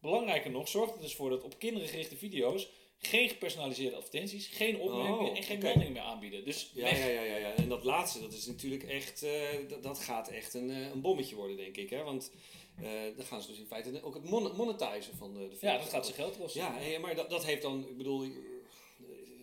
belangrijker 0.01 0.51
nog, 0.51 0.69
zorgt 0.69 0.95
er 0.95 1.01
dus 1.01 1.15
voor 1.15 1.31
dat 1.31 1.43
op 1.43 1.59
kinderen 1.59 1.89
gerichte 1.89 2.17
video's 2.17 2.69
geen 2.99 3.29
gepersonaliseerde 3.29 3.97
advertenties, 3.97 4.47
geen 4.47 4.81
opmerkingen 4.81 5.31
Oh, 5.31 5.37
en 5.37 5.43
geen 5.43 5.57
oké. 5.57 5.67
meldingen 5.67 5.93
meer 5.93 6.03
aanbieden. 6.03 6.45
Dus 6.45 6.71
Ja, 6.75 6.95
ja, 6.95 7.07
ja, 7.07 7.23
ja, 7.23 7.37
ja. 7.37 7.55
En 7.55 7.69
dat 7.69 7.85
laatste, 7.85 8.21
dat 8.21 8.33
is 8.33 8.47
natuurlijk 8.47 8.83
echt, 8.83 9.23
eh, 9.23 9.33
dat, 9.69 9.83
dat 9.83 9.99
gaat 9.99 10.29
echt 10.29 10.55
een, 10.55 10.71
eh, 10.71 10.91
een 10.91 11.01
bommetje 11.01 11.35
worden, 11.37 11.57
denk 11.57 11.77
ik. 11.77 11.91
Hè? 11.91 12.03
Want 12.03 12.33
eh, 12.83 12.91
dan 13.17 13.25
gaan 13.27 13.43
ze 13.43 13.49
dus 13.49 13.59
in 13.59 13.67
feite 13.67 14.03
ook 14.03 14.15
het 14.15 14.25
mon 14.25 14.57
monetizen 14.57 15.17
van 15.17 15.35
de, 15.35 15.49
de 15.49 15.57
Ja, 15.61 15.79
dat 15.79 15.89
gaat 15.89 16.07
ze 16.07 16.13
geld 16.13 16.37
kosten. 16.39 16.61
Ja, 16.61 16.99
maar 16.99 17.15
dat, 17.15 17.31
dat 17.31 17.45
heeft 17.45 17.63
dan, 17.63 17.87
ik 17.89 17.97
bedoel, 17.97 18.25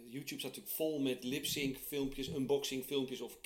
YouTube 0.09 0.39
staat 0.39 0.43
natuurlijk 0.55 0.75
vol 0.75 0.99
met 0.99 1.23
lip-sync 1.23 1.77
filmpjes, 1.87 2.27
unboxing 2.27 2.85
filmpjes 2.85 3.21
of 3.21 3.37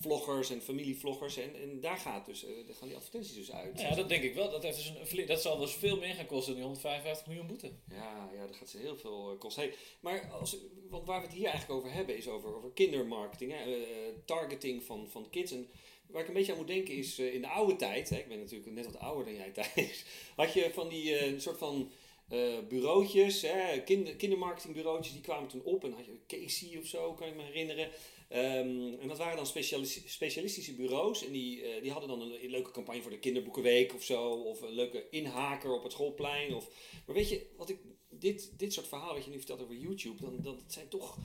kindervloggers 0.00 0.50
en 0.50 0.60
familievloggers. 0.60 1.36
En, 1.36 1.54
en 1.62 1.80
daar 1.80 1.96
gaat 1.96 2.26
dus, 2.26 2.44
eh, 2.44 2.50
daar 2.66 2.74
gaan 2.74 2.88
die 2.88 2.96
advertenties 2.96 3.34
dus 3.34 3.52
uit. 3.52 3.80
Ja, 3.80 3.94
dat 3.94 4.08
denk 4.08 4.22
ik 4.22 4.34
wel. 4.34 4.50
Dat, 4.50 4.62
heeft 4.62 4.76
dus 4.76 5.18
een, 5.18 5.26
dat 5.26 5.42
zal 5.42 5.58
dus 5.58 5.72
veel 5.72 5.96
meer 5.96 6.14
gaan 6.14 6.26
kosten 6.26 6.46
dan 6.46 6.54
die 6.54 6.64
155 6.64 7.26
miljoen 7.26 7.46
boete. 7.46 7.70
Ja, 7.88 8.30
ja, 8.34 8.46
dat 8.46 8.56
gaat 8.56 8.68
ze 8.68 8.78
heel 8.78 8.96
veel 8.96 9.30
eh, 9.32 9.38
kosten. 9.38 9.62
Hey, 9.62 9.74
maar 10.00 10.30
als, 10.30 10.56
want 10.90 11.06
waar 11.06 11.20
we 11.20 11.26
het 11.26 11.36
hier 11.36 11.48
eigenlijk 11.48 11.80
over 11.80 11.92
hebben 11.92 12.16
is 12.16 12.28
over, 12.28 12.56
over 12.56 12.70
kindermarketing, 12.70 13.52
hè, 13.52 13.74
eh, 13.74 13.82
targeting 14.24 14.82
van, 14.82 15.08
van 15.10 15.30
kids. 15.30 15.52
En 15.52 15.68
waar 16.06 16.22
ik 16.22 16.28
een 16.28 16.34
beetje 16.34 16.52
aan 16.52 16.58
moet 16.58 16.66
denken 16.66 16.94
is 16.94 17.18
in 17.18 17.40
de 17.40 17.48
oude 17.48 17.76
tijd, 17.76 18.10
hè, 18.10 18.16
ik 18.16 18.28
ben 18.28 18.38
natuurlijk 18.38 18.70
net 18.70 18.84
wat 18.84 18.98
ouder 18.98 19.24
dan 19.24 19.34
jij 19.34 19.50
Thijs, 19.74 20.04
had 20.36 20.52
je 20.52 20.70
van 20.72 20.88
die 20.88 21.16
eh, 21.16 21.38
soort 21.38 21.58
van 21.58 21.90
eh, 22.28 22.58
bureautjes, 22.68 23.42
hè, 23.42 23.82
kinder, 23.82 24.16
kindermarketingbureautjes, 24.16 25.12
die 25.12 25.22
kwamen 25.22 25.48
toen 25.48 25.62
op 25.64 25.84
en 25.84 25.90
dan 25.90 25.98
had 25.98 26.06
je 26.06 26.42
Casey 26.42 26.78
of 26.78 26.86
zo, 26.86 27.12
kan 27.12 27.28
ik 27.28 27.36
me 27.36 27.42
herinneren. 27.42 27.88
Ehm, 28.28 28.94
en 29.00 29.08
dat 29.08 29.18
waren 29.18 29.36
dan 29.36 29.46
specialis- 29.46 30.02
specialistische 30.12 30.74
bureaus 30.74 31.24
en 31.26 31.32
die, 31.32 31.62
eh, 31.62 31.82
die 31.82 31.90
hadden 31.90 32.08
dan 32.08 32.20
een, 32.20 32.50
leuke 32.50 32.70
campagne 32.70 33.02
voor 33.02 33.10
de 33.10 33.18
kinderboekenweek 33.18 33.94
of 33.94 34.02
zo, 34.02 34.30
of 34.30 34.60
een 34.62 34.72
leuke 34.72 35.06
inhaker 35.10 35.72
op 35.72 35.82
het 35.82 35.92
schoolplein. 35.92 36.54
Of, 36.54 36.68
maar 37.06 37.14
weet 37.14 37.28
je, 37.28 37.46
wat 37.56 37.68
ik, 37.68 37.78
dit, 38.10 38.52
dit 38.58 38.72
soort 38.72 38.86
verhalen 38.88 39.14
wat 39.14 39.24
je 39.24 39.30
nu 39.30 39.36
vertelt 39.36 39.62
over 39.62 39.74
YouTube, 39.76 40.22
dan, 40.22 40.38
dan 40.42 40.56
het 40.56 40.72
zijn 40.72 40.88
toch 40.88 41.18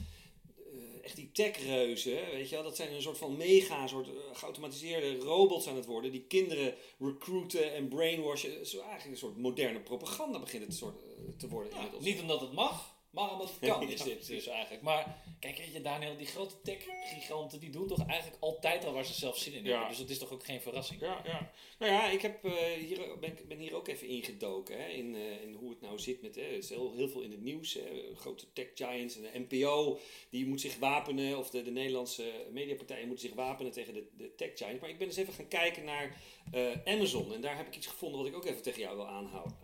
eh, 0.57 1.03
echt 1.03 1.15
die 1.15 1.31
techreuzen, 1.31 2.25
weet 2.31 2.49
je 2.49 2.55
wel. 2.55 2.63
Dat 2.63 2.75
zijn 2.75 2.93
een 2.93 3.01
soort 3.01 3.17
van 3.17 3.37
mega, 3.37 3.87
soort 3.87 4.07
eh, 4.07 4.13
geautomatiseerde 4.33 5.17
robots 5.17 5.67
aan 5.67 5.75
het 5.75 5.85
worden, 5.85 6.11
die 6.11 6.25
kinderen 6.27 6.75
recruiten 6.99 7.73
en 7.73 7.87
brainwashen. 7.87 8.65
Zo 8.67 8.77
eigenlijk 8.79 9.11
een 9.11 9.17
soort 9.17 9.37
moderne 9.37 9.79
propaganda 9.79 10.39
begint 10.39 10.63
het 10.63 10.73
soort, 10.75 10.95
te 11.37 11.47
worden 11.47 11.71
Ja, 11.71 11.77
inmiddels. 11.77 12.03
niet 12.03 12.21
omdat 12.21 12.41
het 12.41 12.51
mag, 12.53 12.97
maar 13.11 13.31
omdat 13.33 13.49
het 13.49 13.69
kan, 13.69 13.89
is 13.89 14.01
dit 14.01 14.27
dus 14.27 14.47
eigenlijk. 14.47 14.83
Maar 14.83 15.21
kijk, 15.39 15.57
weet 15.57 15.73
je, 15.73 15.81
Daniel, 15.81 16.17
die 16.17 16.27
grote 16.27 16.61
tech-giganten, 16.61 17.59
die 17.59 17.69
doen 17.69 17.87
toch 17.87 18.05
eigenlijk 18.05 18.43
altijd 18.43 18.85
al 18.85 18.93
waar 18.93 19.05
ze 19.05 19.13
zelf 19.13 19.37
zin 19.37 19.53
in 19.53 19.63
Ja. 19.63 19.69
hebben. 19.69 19.89
Dus 19.89 19.97
dat 19.97 20.09
is 20.09 20.17
toch 20.17 20.31
ook 20.31 20.45
geen 20.45 20.61
verrassing. 20.61 21.01
Ja, 21.01 21.21
ja. 21.25 21.51
Nou 21.79 21.91
ja, 21.91 22.09
ik 22.09 22.21
heb, 22.21 22.45
eh, 22.45 22.53
hier, 22.73 23.19
ben, 23.19 23.37
ben 23.47 23.57
hier 23.57 23.75
ook 23.75 23.87
even 23.87 24.07
ingedoken 24.07 24.77
hè, 24.81 24.87
in, 24.87 25.15
eh, 25.15 25.41
in 25.41 25.53
hoe 25.53 25.69
het 25.69 25.81
nou 25.81 25.99
zit 25.99 26.21
met, 26.21 26.35
hè, 26.35 26.41
er 26.41 26.51
is 26.51 26.69
heel, 26.69 26.93
heel 26.95 27.09
veel 27.09 27.21
in 27.21 27.31
het 27.31 27.41
nieuws. 27.41 27.73
Hè, 27.73 28.15
grote 28.15 28.53
tech 28.53 28.67
giants 28.75 29.15
en 29.15 29.21
de 29.21 29.45
NPO, 29.49 29.99
die 30.29 30.45
moet 30.45 30.61
zich 30.61 30.77
wapenen, 30.77 31.37
of 31.37 31.49
de, 31.49 31.61
de 31.61 31.71
Nederlandse 31.71 32.31
mediapartijen 32.51 33.07
moeten 33.07 33.27
zich 33.27 33.35
wapenen 33.35 33.71
tegen 33.71 33.93
de, 33.93 34.07
de 34.17 34.35
tech 34.35 34.51
giants. 34.55 34.81
Maar 34.81 34.89
ik 34.89 34.97
ben 34.97 35.07
eens 35.07 35.17
even 35.17 35.33
gaan 35.33 35.47
kijken 35.47 35.83
naar 35.83 36.17
eh, 36.51 36.93
Amazon 36.93 37.33
en 37.33 37.41
daar 37.41 37.57
heb 37.57 37.67
ik 37.67 37.75
iets 37.75 37.87
gevonden 37.87 38.19
wat 38.19 38.29
ik 38.29 38.35
ook 38.35 38.45
even 38.45 38.61
tegen 38.61 38.81
jou 38.81 38.95
wil 38.95 39.07
aanhouden. 39.07 39.57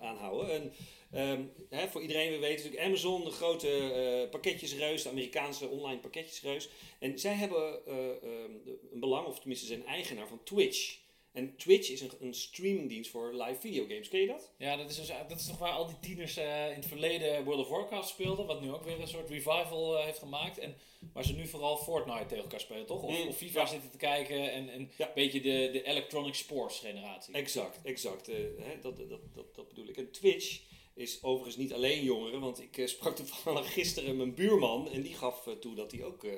aanhouden. 0.00 0.52
En, 0.52 0.72
ehm, 1.12 1.42
hè, 1.70 1.88
voor 1.88 2.02
iedereen, 2.02 2.30
we 2.30 2.38
weten 2.38 2.56
natuurlijk 2.56 2.82
Amazon, 2.86 3.24
de 3.24 3.30
grote 3.30 3.68
eh, 3.92 4.30
pakketjesreus, 4.30 5.02
de 5.02 5.08
Amerikaanse 5.08 5.68
online 5.68 6.00
pakketjesreus. 6.00 6.68
En 6.98 7.18
zij 7.18 7.34
hebben 7.34 7.86
eh, 7.86 7.94
ehm, 8.08 8.50
een 8.92 9.00
belang, 9.00 9.26
of 9.26 9.38
tenminste 9.38 9.66
zijn 9.66 9.86
eigenaar 9.86 10.28
van 10.28 10.42
Twitch. 10.44 10.98
En 11.32 11.56
Twitch 11.56 11.90
is 11.90 12.00
een, 12.00 12.10
een 12.20 12.34
streamingdienst 12.34 13.10
voor 13.10 13.34
live 13.34 13.60
videogames. 13.60 14.08
Ken 14.08 14.20
je 14.20 14.26
dat? 14.26 14.52
Ja, 14.58 14.76
dat 14.76 14.90
is, 14.90 14.96
dus, 14.96 15.10
dat 15.28 15.38
is 15.40 15.46
toch 15.46 15.58
waar 15.58 15.72
al 15.72 15.86
die 15.86 15.98
tieners 16.00 16.36
eh, 16.36 16.68
in 16.68 16.74
het 16.74 16.86
verleden 16.86 17.44
World 17.44 17.60
of 17.60 17.68
Warcraft 17.68 18.08
speelden, 18.08 18.46
wat 18.46 18.60
nu 18.60 18.72
ook 18.72 18.84
weer 18.84 19.00
een 19.00 19.08
soort 19.08 19.30
revival 19.30 19.98
eh, 19.98 20.04
heeft 20.04 20.18
gemaakt. 20.18 20.58
En 20.58 20.76
waar 21.12 21.24
ze 21.24 21.32
nu 21.34 21.46
vooral 21.46 21.76
Fortnite 21.76 22.26
tegen 22.26 22.42
elkaar 22.42 22.60
spelen, 22.60 22.86
toch? 22.86 23.02
Of, 23.02 23.18
Mm, 23.22 23.28
of 23.28 23.36
FIFA 23.36 23.60
ja. 23.60 23.66
zitten 23.66 23.90
te 23.90 23.96
kijken 23.96 24.52
en, 24.52 24.68
en 24.68 24.90
Ja. 24.96 25.06
een 25.06 25.12
beetje 25.14 25.40
de, 25.40 25.68
de 25.72 25.82
electronic 25.82 26.34
sports 26.34 26.78
generatie. 26.78 27.34
Exact, 27.34 27.80
exact. 27.84 28.28
eh, 28.28 28.36
hè, 28.58 28.80
dat, 28.80 28.96
dat, 28.96 29.20
dat, 29.34 29.54
dat 29.54 29.68
bedoel 29.68 29.88
ik. 29.88 29.96
En 29.96 30.10
Twitch 30.10 30.60
is 30.98 31.22
overigens 31.22 31.56
niet 31.56 31.72
alleen 31.72 32.02
jongeren, 32.04 32.40
want 32.40 32.60
ik 32.62 32.78
eh, 32.78 32.86
sprak 32.86 33.16
toevallig 33.16 33.72
gisteren 33.78 34.16
mijn 34.16 34.34
buurman 34.34 34.90
en 34.90 35.02
die 35.02 35.14
gaf 35.14 35.46
eh, 35.46 35.52
toe 35.52 35.74
dat 35.74 35.90
hij 35.92 36.04
ook 36.04 36.24
eh, 36.24 36.32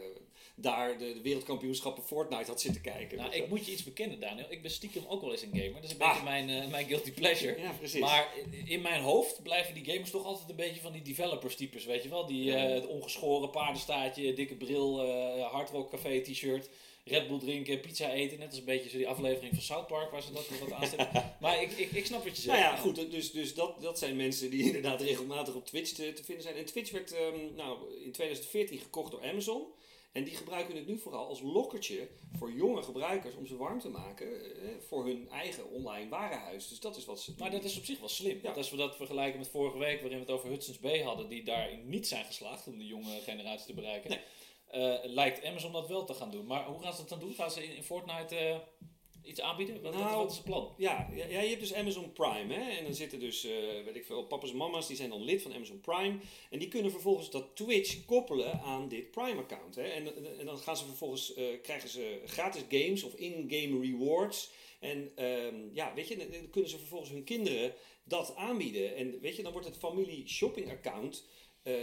daar 0.55 0.99
de, 0.99 1.13
de 1.15 1.21
wereldkampioenschappen 1.21 2.03
Fortnite 2.03 2.51
had 2.51 2.61
zitten 2.61 2.81
kijken. 2.83 3.19
Nou, 3.19 3.31
Dus, 3.31 3.39
ik 3.41 3.49
moet 3.49 3.67
je 3.67 3.73
iets 3.73 3.85
bekennen, 3.85 4.21
Daniel. 4.21 4.47
Ik 4.49 4.63
ben 4.63 4.71
stiekem 4.71 5.03
ook 5.09 5.21
wel 5.21 5.33
eens 5.33 5.43
een 5.43 5.51
gamer. 5.61 5.75
Dat 5.81 5.85
is 5.85 5.91
een 5.93 6.01
Ah. 6.03 6.09
beetje 6.09 6.25
mijn, 6.25 6.49
eh, 6.51 6.71
mijn 6.71 6.87
guilty 6.87 7.13
pleasure. 7.13 7.61
ja, 7.61 7.73
precies. 7.73 8.01
Maar 8.01 8.35
in- 8.65 8.81
mijn 8.83 9.03
hoofd 9.03 9.43
blijven 9.43 9.75
die 9.75 9.85
gamers 9.85 10.11
toch 10.11 10.25
altijd 10.25 10.51
een 10.51 10.57
beetje 10.57 10.81
van 10.81 10.93
die 10.93 11.03
developers 11.03 11.57
types, 11.57 11.85
weet 11.85 12.03
je 12.03 12.09
wel? 12.09 12.27
Die 12.27 12.45
Ja. 12.45 12.57
het 12.59 12.87
ongeschoren 12.87 13.51
paardenstaartje, 13.51 14.33
dikke 14.33 14.55
bril, 14.55 15.01
hardrock 15.41 15.91
café 15.91 16.21
t-shirt, 16.21 16.69
Red 17.11 17.29
Bull 17.29 17.39
drinken, 17.39 17.81
pizza 17.81 18.13
eten. 18.13 18.39
Net 18.39 18.49
als 18.49 18.59
een 18.59 18.65
beetje 18.65 18.91
zo 18.91 18.97
die 18.97 19.09
aflevering 19.09 19.55
van 19.55 19.63
South 19.63 19.87
Park 19.87 20.11
waar 20.11 20.23
ze 20.23 20.33
dat 20.33 20.49
wat 20.61 20.73
aanzetten. 20.73 21.35
maar 21.41 21.63
ik, 21.63 21.71
ik, 21.71 21.91
ik 21.91 22.07
snap 22.07 22.25
wat 22.25 22.37
je 22.37 22.43
zegt. 22.43 22.59
Nou 22.59 22.75
ja, 22.75 22.81
goed, 22.81 23.11
dus, 23.11 23.33
dus 23.33 23.55
dat, 23.55 23.81
dat 23.81 23.99
zijn 23.99 24.17
mensen 24.17 24.51
die 24.51 24.65
inderdaad 24.71 25.01
regelmatig 25.01 25.55
op 25.55 25.67
Twitch 25.67 25.93
te, 25.93 26.13
te 26.13 26.25
vinden 26.25 26.43
zijn. 26.43 26.57
En 26.57 26.65
Twitch 26.65 26.91
werd 26.91 27.13
ehm, 27.13 27.55
nou, 27.57 27.79
in 28.05 28.13
2014 28.13 28.79
gekocht 28.79 29.11
door 29.11 29.23
Amazon. 29.25 29.67
En 30.13 30.25
die 30.25 30.35
gebruiken 30.35 30.77
het 30.77 30.87
nu 30.87 30.99
vooral 30.99 31.27
als 31.27 31.41
lokkertje 31.41 32.09
voor 32.39 32.53
jonge 32.53 32.83
gebruikers 32.83 33.35
om 33.35 33.47
ze 33.47 33.57
warm 33.57 33.79
te 33.79 33.89
maken 33.89 34.27
eh, 34.27 34.69
voor 34.89 35.07
hun 35.07 35.29
eigen 35.31 35.71
online 35.71 36.09
warenhuis. 36.09 36.69
Dus 36.69 36.81
dat 36.81 36.97
is 36.97 37.05
wat 37.05 37.21
ze 37.21 37.31
doen. 37.31 37.39
Maar 37.41 37.51
dat 37.51 37.65
is 37.65 37.79
op 37.79 37.85
zich 37.85 37.99
wel 37.99 38.09
slim. 38.09 38.37
Ja. 38.37 38.43
Want 38.43 38.57
als 38.57 38.71
we 38.71 38.77
dat 38.77 38.97
vergelijken 38.97 39.39
met 39.39 39.49
vorige 39.49 39.79
week, 39.79 40.01
waarin 40.01 40.19
we 40.19 40.25
het 40.25 40.35
over 40.35 40.49
Hudson's 40.49 40.79
Bay 40.79 41.03
hadden, 41.03 41.29
die 41.29 41.45
daarin 41.45 41.89
niet 41.89 42.09
zijn 42.09 42.25
geslaagd 42.25 42.67
om 42.67 42.79
de 42.79 42.87
jonge 42.87 43.21
generatie 43.21 43.67
te 43.67 43.75
bereiken, 43.75 44.21
eh, 44.71 44.95
lijkt 45.03 45.45
Amazon 45.45 45.73
dat 45.73 45.89
wel 45.89 46.05
te 46.05 46.15
gaan 46.15 46.31
doen. 46.31 46.47
Maar 46.47 46.65
hoe 46.67 46.83
gaan 46.83 46.93
ze 46.93 46.99
dat 46.99 47.09
dan 47.09 47.19
doen? 47.19 47.35
Gaan 47.35 47.51
ze 47.51 47.65
in, 47.65 47.77
in 47.77 47.83
Fortnite 47.83 48.37
eh, 48.37 48.57
iets 49.23 49.41
aanbieden? 49.41 49.83
Wat, 49.83 49.95
Nou, 49.95 50.17
wat 50.17 50.31
is 50.31 50.37
het 50.37 50.45
plan? 50.47 50.75
Ja, 50.77 51.09
ja, 51.15 51.25
je 51.41 51.49
hebt 51.49 51.61
dus 51.61 51.75
Amazon 51.75 52.13
Prime. 52.13 52.55
Hè? 52.55 52.71
En 52.71 52.85
dan 52.85 52.95
zitten 52.95 53.21
dus, 53.21 53.45
eh, 53.45 53.53
weet 53.85 53.97
ik 53.97 54.05
veel, 54.05 54.25
papa's 54.27 54.51
en 54.51 54.57
mama's, 54.57 54.87
die 54.87 54.97
zijn 54.97 55.11
dan 55.11 55.23
lid 55.25 55.43
van 55.43 55.55
Amazon 55.55 55.81
Prime. 55.81 56.19
En 56.51 56.59
die 56.59 56.69
kunnen 56.69 56.91
vervolgens 56.91 57.31
dat 57.31 57.57
Twitch 57.57 58.05
koppelen 58.05 58.61
aan 58.61 58.89
dit 58.89 59.11
Prime-account. 59.11 59.75
Hè? 59.75 59.83
En, 59.83 60.39
en- 60.39 60.47
dan 60.47 60.59
gaan 60.59 60.77
ze 60.77 60.85
vervolgens, 60.85 61.33
krijgen 61.63 61.89
ze 61.89 62.21
gratis 62.25 62.63
games 62.69 63.03
of 63.03 63.15
in-game 63.15 63.81
rewards. 63.81 64.51
En 64.81 65.13
ehm, 65.15 65.57
ja, 65.73 65.95
weet 65.95 66.09
je, 66.09 66.17
dan 66.17 66.51
kunnen 66.51 66.71
ze 66.71 66.79
vervolgens 66.79 67.11
hun 67.11 67.25
kinderen 67.25 67.75
dat 68.05 68.37
aanbieden. 68.37 68.97
En 68.97 69.21
weet 69.21 69.37
je, 69.37 69.43
dan 69.43 69.53
wordt 69.53 69.67
het 69.67 69.77
familie 69.77 70.29
shopping 70.29 70.71
account 70.71 71.27
eh, 71.63 71.75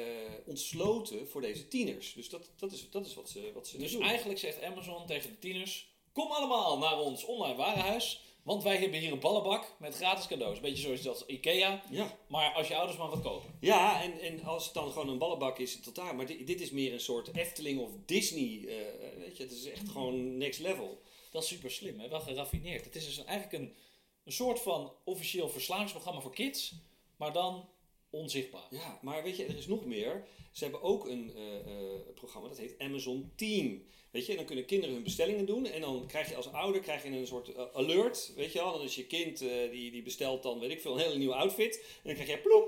ontsloten 0.45 1.27
voor 1.27 1.41
deze 1.41 1.67
tieners. 1.67 2.13
Dus 2.13 2.29
dat, 2.29 2.49
dat, 2.55 2.71
is, 2.71 2.89
dat 2.89 3.05
is 3.05 3.13
wat 3.13 3.29
ze, 3.29 3.51
wat 3.53 3.67
ze 3.67 3.77
Dus 3.77 3.91
doen. 3.91 4.01
eigenlijk 4.01 4.39
zegt 4.39 4.61
Amazon 4.63 5.05
tegen 5.05 5.29
de 5.29 5.39
tieners: 5.39 5.87
Kom 6.13 6.31
allemaal 6.31 6.77
naar 6.77 6.99
ons 6.99 7.23
online 7.25 7.55
warenhuis, 7.55 8.21
want 8.43 8.63
wij 8.63 8.77
hebben 8.77 8.99
hier 8.99 9.11
een 9.11 9.19
ballenbak 9.19 9.75
met 9.79 9.95
gratis 9.95 10.27
cadeaus. 10.27 10.59
Beetje 10.59 10.81
zoals 10.83 11.07
als 11.07 11.25
Ikea, 11.25 11.83
Ja. 11.89 12.17
maar 12.27 12.53
als 12.53 12.67
je 12.67 12.75
ouders 12.75 12.97
maar 12.97 13.09
wat 13.09 13.21
kopen. 13.21 13.57
Ja, 13.59 14.01
en, 14.03 14.19
en 14.19 14.43
als 14.43 14.65
het 14.65 14.73
dan 14.73 14.91
gewoon 14.91 15.09
een 15.09 15.17
ballenbak 15.17 15.59
is, 15.59 15.79
tot 15.81 15.95
daar. 15.95 16.15
Maar 16.15 16.25
dit, 16.25 16.47
dit 16.47 16.61
is 16.61 16.71
meer 16.71 16.93
een 16.93 16.99
soort 16.99 17.35
Efteling 17.35 17.79
of 17.79 17.89
Disney. 18.05 18.65
eh, 18.67 18.75
weet 19.19 19.37
je, 19.37 19.43
het 19.43 19.51
is 19.51 19.65
echt 19.65 19.89
gewoon 19.89 20.37
next 20.37 20.59
level. 20.59 21.01
Dat 21.31 21.43
is 21.43 21.47
super 21.49 21.71
slim, 21.71 21.99
hè? 21.99 22.07
wel 22.09 22.19
geraffineerd. 22.19 22.85
Het 22.85 22.95
is 22.95 23.05
dus 23.05 23.23
eigenlijk 23.25 23.63
een, 23.63 23.75
een 24.23 24.31
soort 24.31 24.59
van 24.59 24.93
officieel 25.03 25.49
verslavingsprogramma 25.49 26.21
voor 26.21 26.33
kids, 26.33 26.73
maar 27.15 27.33
dan 27.33 27.69
onzichtbaar. 28.09 28.67
Ja, 28.69 28.99
maar 29.01 29.23
weet 29.23 29.37
je, 29.37 29.45
er 29.45 29.57
is 29.57 29.67
nog 29.67 29.85
meer. 29.85 30.27
Ze 30.51 30.63
hebben 30.63 30.81
ook 30.81 31.05
een 31.05 31.31
eh, 31.35 31.55
eh, 31.55 31.99
programma 32.15 32.47
dat 32.47 32.57
heet 32.57 32.75
Amazon 32.77 33.31
Team. 33.35 33.83
Weet 34.11 34.25
je, 34.25 34.31
en 34.31 34.37
dan 34.37 34.45
kunnen 34.45 34.65
kinderen 34.65 34.95
hun 34.95 35.03
bestellingen 35.03 35.45
doen. 35.45 35.65
En 35.65 35.81
dan 35.81 36.07
krijg 36.07 36.29
je 36.29 36.35
als 36.35 36.51
ouder 36.51 36.81
krijg 36.81 37.03
je 37.03 37.09
een 37.09 37.27
soort 37.27 37.53
eh, 37.53 37.63
alert. 37.73 38.33
Weet 38.35 38.51
je 38.51 38.59
wel, 38.59 38.73
dan 38.73 38.81
is 38.81 38.95
je 38.95 39.05
kind 39.05 39.39
die, 39.71 39.91
die 39.91 40.01
bestelt 40.01 40.43
dan, 40.43 40.59
weet 40.59 40.71
ik 40.71 40.81
veel, 40.81 40.93
een 40.93 40.99
hele 40.99 41.17
nieuwe 41.17 41.33
outfit. 41.33 41.75
En 41.75 42.01
dan 42.03 42.13
krijg 42.13 42.29
je 42.29 42.37
ploem. 42.37 42.65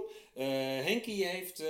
Henkie 0.84 1.26
heeft, 1.26 1.64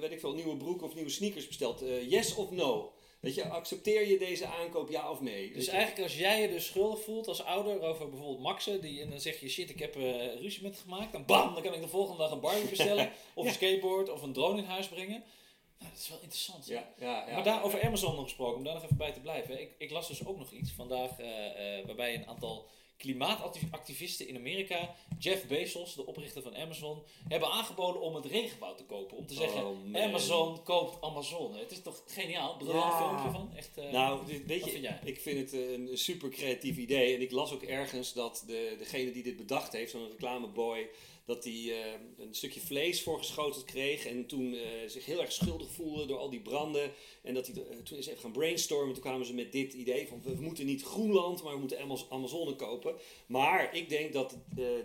weet 0.00 0.12
ik 0.12 0.20
veel, 0.20 0.34
nieuwe 0.34 0.56
broek 0.56 0.82
of 0.82 0.94
nieuwe 0.94 1.10
sneakers 1.10 1.46
besteld. 1.46 1.84
Yes 2.08 2.34
of 2.34 2.50
no? 2.50 2.91
Weet 3.22 3.34
je, 3.34 3.48
accepteer 3.48 4.06
je 4.06 4.18
deze 4.18 4.46
aankoop 4.46 4.90
ja 4.90 5.10
of 5.10 5.20
nee? 5.20 5.52
Dus 5.52 5.68
eigenlijk 5.68 6.02
als 6.02 6.18
jij 6.18 6.40
je 6.40 6.48
dus 6.48 6.66
schuldig 6.66 7.02
voelt 7.02 7.28
als 7.28 7.44
ouder 7.44 7.82
over 7.82 8.08
bijvoorbeeld 8.08 8.40
Maxe, 8.40 8.78
die, 8.78 9.00
en 9.00 9.10
dan 9.10 9.20
zeg 9.20 9.40
je 9.40 9.48
shit, 9.48 9.70
ik 9.70 9.78
heb 9.78 9.96
eh, 9.96 10.40
ruzie 10.40 10.62
met 10.62 10.76
gemaakt, 10.82 11.12
dan 11.12 11.24
bam, 11.26 11.54
dan 11.54 11.62
kan 11.62 11.74
ik 11.74 11.80
de 11.80 11.88
volgende 11.88 12.22
dag 12.22 12.30
een 12.30 12.40
Barbie 12.40 12.68
bestellen, 12.68 13.12
of 13.34 13.46
een 13.46 13.52
skateboard, 13.52 14.10
of 14.10 14.22
een 14.22 14.32
drone 14.32 14.58
in 14.58 14.64
huis 14.64 14.88
brengen. 14.88 15.22
Nou, 15.82 15.94
dat 15.94 16.02
is 16.02 16.08
wel 16.08 16.18
interessant. 16.22 16.66
Ja, 16.66 16.88
ja, 16.98 17.26
ja. 17.26 17.34
maar 17.34 17.44
daar 17.44 17.54
ja, 17.54 17.62
over. 17.62 17.82
Amazon 17.82 18.14
nog 18.14 18.24
gesproken, 18.24 18.56
om 18.58 18.64
daar 18.64 18.74
nog 18.74 18.82
even 18.84 18.96
bij 18.96 19.12
te 19.12 19.20
blijven. 19.20 19.60
Ik, 19.60 19.70
ik 19.78 19.90
las 19.90 20.08
dus 20.08 20.26
ook 20.26 20.38
nog 20.38 20.50
iets 20.52 20.70
vandaag, 20.72 21.18
eh, 21.18 21.78
eh, 21.78 21.86
waarbij 21.86 22.14
een 22.14 22.26
aantal 22.26 22.68
klimaatactivisten 22.96 24.28
in 24.28 24.36
Amerika, 24.36 24.94
Jeff 25.18 25.46
Bezos, 25.46 25.94
de 25.94 26.06
oprichter 26.06 26.42
van 26.42 26.56
Amazon, 26.56 27.02
hebben 27.28 27.48
aangeboden 27.50 28.00
om 28.02 28.14
het 28.14 28.24
regenwoud 28.26 28.76
te 28.76 28.84
kopen. 28.84 29.16
Om 29.16 29.26
te 29.26 29.34
zeggen, 29.34 29.66
Oh. 29.66 29.76
Amazon 30.02 30.62
koopt 30.62 31.04
Amazon. 31.04 31.54
Het 31.56 31.70
is 31.72 31.82
toch 31.82 32.02
geniaal? 32.06 32.56
Briljant 32.56 32.84
Ja. 32.92 32.98
filmpje 32.98 33.30
van. 33.30 33.52
Echt, 33.56 33.76
eh, 33.78 33.90
Nou, 33.92 34.26
dit- 34.26 34.46
weet 34.46 34.64
je, 34.64 34.70
vind 34.70 34.82
jij? 34.84 35.00
ik 35.04 35.20
vind 35.20 35.38
het 35.50 35.60
een 35.60 35.90
super 35.92 36.28
creatief 36.30 36.76
idee. 36.76 37.14
En 37.14 37.20
ik 37.20 37.30
las 37.30 37.52
ook 37.52 37.62
ergens 37.62 38.12
dat 38.12 38.42
de, 38.46 38.74
degene 38.78 39.12
die 39.12 39.22
dit 39.22 39.36
bedacht 39.36 39.72
heeft, 39.72 39.90
zo'n 39.90 40.08
reclameboy, 40.08 40.90
dat 41.24 41.44
hij 41.44 41.52
eh, 41.52 41.92
een 42.18 42.34
stukje 42.34 42.60
vlees 42.60 43.02
voorgeschoteld 43.02 43.64
kreeg. 43.64 44.06
En 44.06 44.26
toen 44.26 44.54
eh, 44.54 44.60
zich 44.86 45.04
heel 45.04 45.20
erg 45.20 45.32
schuldig 45.32 45.70
voelde 45.70 46.06
door 46.06 46.18
al 46.18 46.30
die 46.30 46.40
branden. 46.40 46.92
En 47.22 47.34
dat 47.34 47.46
hij, 47.46 47.62
eh, 47.62 47.76
toen 47.76 47.98
is 47.98 48.06
even 48.06 48.20
gaan 48.20 48.32
brainstormen. 48.32 48.92
Toen 48.92 49.02
kwamen 49.02 49.26
ze 49.26 49.34
met 49.34 49.52
dit 49.52 49.72
idee 49.72 50.08
van 50.08 50.22
we 50.22 50.40
moeten 50.40 50.66
niet 50.66 50.82
Groenland, 50.82 51.42
maar 51.42 51.52
we 51.52 51.58
moeten 51.58 51.80
Amaz- 51.80 52.06
Amazone 52.08 52.56
kopen. 52.56 52.94
Maar 53.26 53.76
ik 53.76 53.88
denk 53.88 54.12
dat 54.12 54.36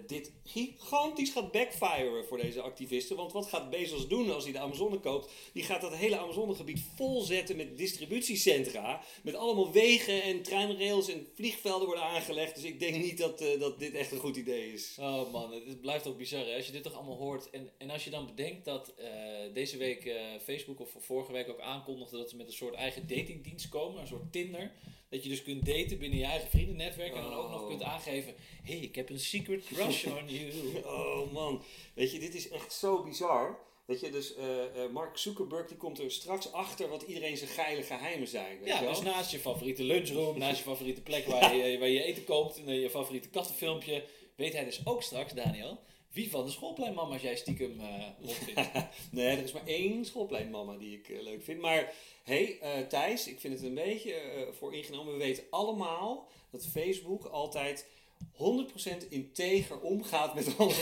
dit 0.07 0.31
gigantisch 0.43 1.31
gaat 1.31 1.51
backfiren 1.51 2.25
voor 2.25 2.37
deze 2.37 2.61
activisten. 2.61 3.15
Want 3.15 3.31
wat 3.31 3.45
gaat 3.45 3.69
Bezos 3.69 4.07
doen 4.07 4.33
als 4.33 4.43
hij 4.43 4.53
de 4.53 4.59
Amazone 4.59 4.99
koopt? 4.99 5.31
Die 5.53 5.63
gaat 5.63 5.81
dat 5.81 5.95
hele 5.95 6.17
Amazonegebied 6.17 6.81
volzetten 6.95 7.55
met 7.55 7.77
distributiecentra. 7.77 9.03
Met 9.23 9.35
allemaal 9.35 9.71
wegen 9.71 10.23
en 10.23 10.41
treinrails 10.41 11.09
en 11.09 11.27
vliegvelden 11.35 11.87
worden 11.87 12.03
aangelegd. 12.05 12.55
Dus 12.55 12.63
ik 12.63 12.79
denk 12.79 12.95
niet 12.95 13.17
dat, 13.17 13.43
dat 13.59 13.79
dit 13.79 13.93
echt 13.93 14.11
een 14.11 14.19
goed 14.19 14.35
idee 14.35 14.73
is. 14.73 14.95
Oh 14.99 15.31
man, 15.31 15.51
het, 15.51 15.81
blijft 15.81 16.07
ook 16.07 16.17
bizar 16.29 16.45
hè? 16.45 16.55
als 16.55 16.65
je 16.65 16.71
dit 16.71 16.83
toch 16.83 16.93
allemaal 16.95 17.17
hoort. 17.17 17.49
En, 17.49 17.69
en 17.77 17.89
als 17.89 18.03
je 18.03 18.09
dan 18.09 18.25
bedenkt 18.25 18.65
dat 18.65 18.93
eh, 18.97 19.07
deze 19.53 19.77
week 19.77 20.05
eh, 20.05 20.15
Facebook 20.43 20.79
of 20.79 20.89
vorige 20.99 21.31
week 21.31 21.49
ook 21.49 21.59
aankondigde 21.59 22.17
dat 22.17 22.29
ze 22.29 22.35
met 22.35 22.47
een 22.47 22.53
soort 22.53 22.73
eigen 22.75 23.07
datingdienst 23.07 23.69
komen, 23.69 24.01
een 24.01 24.07
soort 24.07 24.31
Tinder. 24.31 24.71
Dat 25.09 25.23
je 25.23 25.29
dus 25.29 25.43
kunt 25.43 25.65
daten 25.65 25.97
binnen 25.97 26.19
je 26.19 26.25
eigen 26.25 26.49
vriendennetwerk 26.49 27.15
en 27.15 27.21
dan 27.21 27.33
ook 27.33 27.49
nog 27.49 27.61
Oh. 27.61 27.67
kunt 27.67 27.83
aangeven, 27.83 28.33
hey, 28.63 28.77
ik 28.77 28.95
heb 28.95 29.09
een 29.09 29.19
secret 29.19 29.65
crush 29.65 30.05
on 30.17 30.27
you. 30.29 30.51
Oh 30.85 31.31
man, 31.33 31.61
weet 31.93 32.11
je, 32.11 32.19
dit 32.19 32.35
is 32.35 32.49
echt 32.49 32.73
zo 32.73 33.03
bizar. 33.03 33.59
Weet 33.85 33.99
je, 33.99 34.11
dus 34.11 34.35
eh, 34.35 34.45
Mark 34.91 35.17
Zuckerberg 35.17 35.67
die 35.67 35.77
komt 35.77 35.99
er 35.99 36.11
straks 36.11 36.51
achter 36.51 36.89
wat 36.89 37.01
iedereen 37.01 37.37
zijn 37.37 37.49
geile 37.49 37.83
geheimen 37.83 38.27
zijn. 38.27 38.59
Weet 38.59 38.67
Ja, 38.67 38.81
wel? 38.81 38.89
dus 38.89 39.01
naast 39.01 39.31
je 39.31 39.39
favoriete 39.39 39.83
lunchroom, 39.83 40.37
naast 40.39 40.57
je 40.57 40.63
favoriete 40.63 41.01
plek 41.01 41.25
waar 41.25 41.55
je, 41.55 41.77
waar 41.79 41.87
je 41.89 42.03
eten 42.03 42.23
koopt, 42.23 42.61
en 42.65 42.73
je 42.73 42.89
favoriete 42.89 43.29
kattenfilmpje, 43.29 44.03
weet 44.35 44.53
hij 44.53 44.63
dus 44.65 44.81
ook 44.85 45.03
straks, 45.03 45.33
Daniel, 45.33 45.79
wie 46.17 46.29
van 46.29 46.45
de 46.45 46.51
schoolpleinmama's 46.51 47.21
jij 47.21 47.35
stiekem 47.35 47.79
eh 47.79 48.25
rondvindt. 48.25 48.61
Nee, 49.11 49.37
er 49.37 49.43
is 49.43 49.51
maar 49.51 49.65
één 49.65 50.05
schoolpleinmama 50.05 50.77
die 50.77 50.97
ik 50.97 51.09
eh, 51.09 51.21
leuk 51.21 51.43
vind. 51.43 51.61
Maar 51.61 51.93
hey, 52.23 52.59
eh, 52.61 52.87
Thijs, 52.87 53.27
ik 53.27 53.39
vind 53.39 53.53
het 53.53 53.63
een 53.63 53.73
beetje 53.73 54.47
voor 54.57 54.73
ingenomen. 54.73 55.13
We 55.13 55.19
weten 55.19 55.43
allemaal 55.49 56.27
dat 56.51 56.67
Facebook 56.67 57.25
altijd 57.25 57.85
100% 58.33 59.07
integer 59.09 59.79
omgaat 59.79 60.35
met 60.35 60.47
andere 60.57 60.81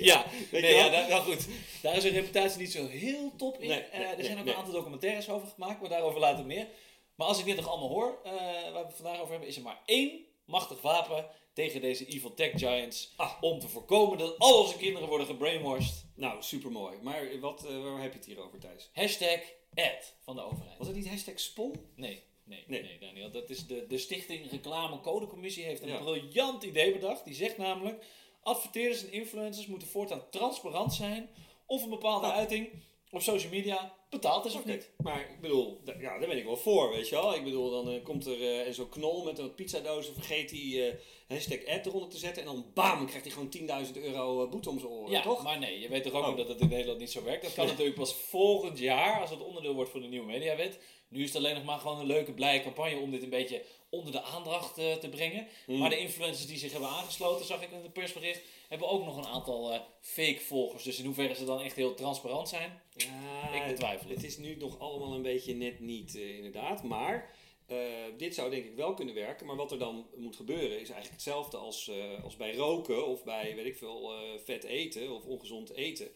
ja, 0.00 0.24
Weet 0.50 0.62
nee, 0.62 0.70
je 0.70 0.76
ja 0.76 0.82
wel? 0.82 0.90
daar, 0.90 1.08
nou 1.08 1.22
goed. 1.22 1.48
Daar 1.82 1.96
is 1.96 2.02
hun 2.02 2.12
reputatie 2.12 2.60
niet 2.60 2.72
zo 2.72 2.86
heel 2.86 3.32
top 3.36 3.60
in. 3.60 3.68
Nee, 3.68 3.84
nee, 3.92 4.02
er 4.02 4.24
zijn 4.24 4.38
ook 4.38 4.46
een 4.46 4.54
aantal 4.54 4.74
documentaires 4.74 5.28
over 5.28 5.48
gemaakt, 5.48 5.80
maar 5.80 5.90
daarover 5.90 6.20
later 6.20 6.46
meer. 6.46 6.66
Maar 7.14 7.26
als 7.26 7.38
ik 7.38 7.44
dit 7.44 7.56
nog 7.56 7.68
allemaal 7.68 7.88
hoor, 7.88 8.18
waar 8.22 8.72
we 8.72 8.78
het 8.78 8.96
vandaag 8.96 9.18
over 9.18 9.30
hebben, 9.30 9.48
is 9.48 9.56
er 9.56 9.62
maar 9.62 9.80
één 9.84 10.28
machtig 10.50 10.80
wapen 10.80 11.26
tegen 11.52 11.80
deze 11.80 12.06
evil 12.06 12.34
tech 12.34 12.50
giants. 12.58 13.12
Ah. 13.16 13.32
Om 13.40 13.58
te 13.58 13.68
voorkomen 13.68 14.18
dat 14.18 14.38
al 14.38 14.60
onze 14.62 14.76
kinderen 14.76 15.08
worden 15.08 15.26
gebrainwashed. 15.26 16.04
Nou, 16.14 16.42
supermooi. 16.42 16.96
Maar 17.02 17.40
wat, 17.40 17.64
eh, 17.66 17.82
waar 17.82 18.02
heb 18.02 18.12
je 18.12 18.18
het 18.18 18.26
hier 18.26 18.44
over, 18.44 18.58
Thijs? 18.58 18.90
Hashtag 18.92 19.40
ad 19.74 20.14
van 20.22 20.36
de 20.36 20.42
overheid. 20.42 20.78
Was 20.78 20.86
het 20.86 20.96
niet 20.96 21.08
hashtag 21.08 21.40
spon? 21.40 21.74
Nee, 21.96 22.22
nee, 22.44 22.64
nee, 22.66 22.82
Nee. 22.82 22.98
Daniel. 22.98 23.30
Dat 23.30 23.50
is 23.50 23.66
de, 23.66 23.86
de 23.88 23.98
Stichting 23.98 24.50
Reclame 24.50 25.00
Codecommissie 25.00 25.64
heeft 25.64 25.82
een 25.82 25.88
Ja. 25.88 25.98
briljant 25.98 26.62
idee 26.62 26.92
bedacht. 26.92 27.24
Die 27.24 27.34
zegt 27.34 27.56
namelijk, 27.58 28.04
adverteerders 28.42 29.04
en 29.04 29.12
influencers 29.12 29.66
moeten 29.66 29.88
voortaan 29.88 30.30
transparant 30.30 30.94
zijn 30.94 31.30
of 31.66 31.82
een 31.82 31.90
bepaalde 31.90 32.26
Ja. 32.26 32.32
uiting 32.32 32.68
op 33.10 33.20
social 33.20 33.52
media 33.52 33.94
betaald 34.10 34.44
is 34.44 34.54
of 34.54 34.64
niet. 34.64 34.90
Maar 34.96 35.20
ik 35.20 35.40
bedoel, 35.40 35.80
ja, 35.84 36.18
daar 36.18 36.28
ben 36.28 36.38
ik 36.38 36.44
wel 36.44 36.56
voor, 36.56 36.90
weet 36.90 37.08
je 37.08 37.14
wel. 37.14 37.34
Ik 37.34 37.44
bedoel, 37.44 37.70
dan 37.70 37.90
eh, 37.90 38.04
komt 38.04 38.26
er 38.26 38.66
eh, 38.66 38.72
zo'n 38.72 38.88
knol 38.88 39.24
met 39.24 39.38
een 39.38 39.54
pizzadoos 39.54 40.10
vergeet 40.14 40.50
hij 40.50 40.88
eh 40.88 40.94
hashtag 41.30 41.66
ad 41.66 41.86
eronder 41.86 42.08
te 42.08 42.18
zetten. 42.18 42.42
En 42.42 42.48
dan 42.48 42.66
bam, 42.74 43.06
krijgt 43.06 43.24
hij 43.24 43.34
gewoon 43.34 43.84
10.000 43.86 44.02
euro 44.02 44.44
eh, 44.44 44.50
boete 44.50 44.70
om 44.70 44.78
zijn 44.78 44.90
oren, 44.92 45.10
Ja, 45.10 45.22
toch? 45.22 45.42
maar 45.42 45.58
nee, 45.58 45.80
je 45.80 45.88
weet 45.88 46.02
toch 46.02 46.12
ook 46.12 46.26
Oh. 46.26 46.36
dat 46.36 46.48
het 46.48 46.60
in 46.60 46.68
Nederland 46.68 46.98
niet 46.98 47.10
zo 47.10 47.24
werkt. 47.24 47.42
Dat 47.42 47.54
kan 47.54 47.66
natuurlijk 47.66 47.96
pas 47.96 48.14
volgend 48.14 48.78
jaar, 48.78 49.20
als 49.20 49.30
het 49.30 49.42
onderdeel 49.42 49.74
wordt 49.74 49.90
van 49.90 50.00
de 50.00 50.06
nieuwe 50.08 50.26
mediawet. 50.26 50.78
Nu 51.08 51.22
is 51.22 51.28
het 51.28 51.36
alleen 51.36 51.54
nog 51.54 51.64
maar 51.64 51.78
gewoon 51.78 51.98
een 52.00 52.06
leuke, 52.06 52.32
blije 52.32 52.62
campagne 52.62 52.98
om 52.98 53.10
dit 53.10 53.22
een 53.22 53.28
beetje 53.30 53.62
onder 53.90 54.12
de 54.12 54.22
aandacht 54.22 54.78
eh, 54.78 54.92
te 54.92 55.08
brengen. 55.08 55.46
Hmm. 55.66 55.78
Maar 55.78 55.90
de 55.90 55.98
influencers 55.98 56.46
die 56.46 56.58
zich 56.58 56.72
hebben 56.72 56.88
aangesloten, 56.90 57.46
zag 57.46 57.62
ik 57.62 57.70
in 57.70 57.82
het 57.82 57.92
persbericht, 57.92 58.40
hebben 58.68 58.88
ook 58.88 59.04
nog 59.04 59.16
een 59.16 59.26
aantal 59.26 59.72
eh, 59.72 59.80
fake 60.00 60.40
volgers. 60.40 60.82
Dus 60.82 60.98
in 60.98 61.04
hoeverre 61.04 61.34
ze 61.34 61.44
dan 61.44 61.60
echt 61.60 61.76
heel 61.76 61.94
transparant 61.94 62.48
zijn, 62.48 62.80
Ja, 62.96 63.54
ik 63.54 63.66
betwijfel 63.66 64.08
het. 64.08 64.16
Het 64.16 64.26
is 64.26 64.38
nu 64.38 64.56
nog 64.56 64.78
allemaal 64.78 65.14
een 65.14 65.22
beetje 65.22 65.54
net 65.54 65.80
niet, 65.80 66.14
inderdaad. 66.14 66.82
Maar 66.82 67.34
eh, 67.70 67.78
dit 68.16 68.34
zou 68.34 68.50
denk 68.50 68.64
ik 68.64 68.74
wel 68.74 68.94
kunnen 68.94 69.14
werken. 69.14 69.46
Maar 69.46 69.56
wat 69.56 69.72
er 69.72 69.78
dan 69.78 70.06
moet 70.16 70.36
gebeuren 70.36 70.70
is 70.70 70.76
eigenlijk 70.90 71.10
hetzelfde 71.10 71.56
als, 71.56 71.88
eh, 71.88 72.24
als 72.24 72.36
bij 72.36 72.54
roken 72.54 73.06
of 73.06 73.24
bij, 73.24 73.54
weet 73.56 73.66
ik 73.66 73.76
veel, 73.76 74.12
eh, 74.12 74.18
vet 74.44 74.64
eten 74.64 75.10
of 75.14 75.24
ongezond 75.24 75.72
eten. 75.72 76.08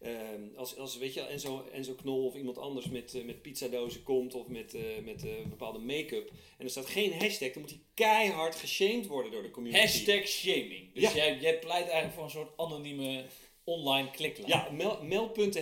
Ehm, 0.00 0.42
als, 0.56 0.76
als 0.76 0.96
weet 0.98 1.14
je, 1.14 1.20
Enzo, 1.20 1.64
Enzo 1.72 1.94
Knol 1.94 2.26
of 2.26 2.34
iemand 2.34 2.58
anders 2.58 2.88
met, 2.88 3.22
met 3.24 3.42
pizzadozen 3.42 4.02
komt 4.02 4.34
of 4.34 4.46
met, 4.46 4.76
met 5.04 5.24
bepaalde 5.48 5.78
make-up 5.78 6.30
en 6.58 6.64
er 6.64 6.70
staat 6.70 6.86
geen 6.86 7.12
hashtag, 7.12 7.52
dan 7.52 7.62
moet 7.62 7.70
hij 7.70 7.80
keihard 7.94 8.54
geshamed 8.54 9.06
worden 9.06 9.32
door 9.32 9.42
de 9.42 9.50
community. 9.50 9.82
Hashtag 9.82 10.26
shaming. 10.26 10.92
Dus 10.94 11.02
Ja. 11.02 11.14
jij, 11.14 11.38
jij 11.38 11.58
pleit 11.58 11.84
eigenlijk 11.84 12.14
voor 12.14 12.24
een 12.24 12.30
soort 12.30 12.56
anonieme 12.56 13.24
online 13.64 14.10
kliklijn. 14.10 14.48
Ja, 14.48 14.70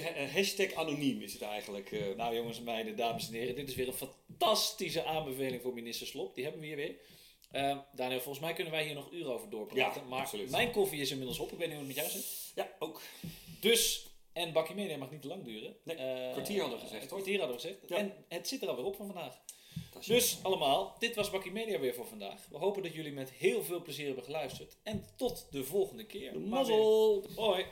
ha- 0.02 0.09
eh, 0.14 0.33
hashtag 0.35 0.73
anoniem 0.73 1.21
is 1.23 1.33
het 1.33 1.42
eigenlijk. 1.42 1.92
eh. 1.92 2.16
Nou 2.16 2.35
jongens 2.35 2.59
en 2.59 2.64
meiden, 2.64 2.97
dames 2.97 3.26
en 3.28 3.33
heren, 3.35 3.54
dit 3.54 3.69
is 3.69 3.75
weer 3.75 3.88
een 3.88 3.92
fantastische 4.38 5.04
aanbeveling 5.04 5.62
voor 5.62 5.75
minister 5.75 6.07
Slop. 6.07 6.35
Die 6.35 6.42
hebben 6.45 6.61
we 6.62 6.66
hier 6.69 6.76
weer. 6.76 6.95
Eh, 7.50 7.78
Daniel, 7.92 8.21
volgens 8.21 8.45
mij 8.45 8.52
kunnen 8.54 8.73
wij 8.73 8.85
hier 8.85 8.95
nog 8.95 9.12
uren 9.12 9.33
over 9.33 9.50
doorpraten. 9.50 10.02
Ja, 10.02 10.09
maar 10.09 10.21
absoluut. 10.21 10.50
mijn 10.50 10.71
koffie 10.71 11.00
is 11.00 11.11
inmiddels 11.11 11.38
op. 11.38 11.52
Ik 11.52 11.59
weet 11.59 11.69
niet 11.69 11.76
hoe 11.76 11.87
het 11.87 11.97
met 11.97 12.04
jou 12.07 12.11
zit. 12.21 12.52
ja, 12.54 12.71
ook. 12.78 13.00
Dus, 13.61 14.07
en 14.33 14.52
Bakkie 14.52 14.75
Media 14.75 14.97
mag 14.97 15.11
niet 15.11 15.23
te 15.23 15.28
lang 15.28 15.45
duren. 15.45 15.76
Nee, 15.85 15.97
Eh, 15.97 16.33
kwartier 16.33 16.61
hadden 16.61 16.78
we 16.78 16.85
gezegd, 16.85 17.07
kwartier 17.07 17.38
hadden 17.38 17.57
we 17.57 17.62
gezegd. 17.62 17.78
Ja. 17.88 17.97
En 17.97 18.25
het 18.28 18.49
zit 18.49 18.62
er 18.62 18.69
alweer 18.69 18.85
op 18.85 18.97
van 18.97 19.07
vandaag. 19.07 19.40
Dus 20.06 20.38
allemaal, 20.42 20.96
dit 20.98 21.14
was 21.14 21.30
Bakkie 21.30 21.52
Media 21.52 21.78
weer 21.78 21.94
voor 21.94 22.06
vandaag. 22.06 22.46
We 22.50 22.56
hopen 22.56 22.82
dat 22.82 22.94
jullie 22.94 23.12
met 23.12 23.30
heel 23.30 23.62
veel 23.62 23.82
plezier 23.82 24.06
hebben 24.06 24.24
geluisterd. 24.24 24.76
En 24.82 25.04
tot 25.16 25.46
de 25.50 25.64
volgende 25.64 26.04
keer. 26.04 26.40
Mazzel! 26.40 27.24
Hoi. 27.36 27.66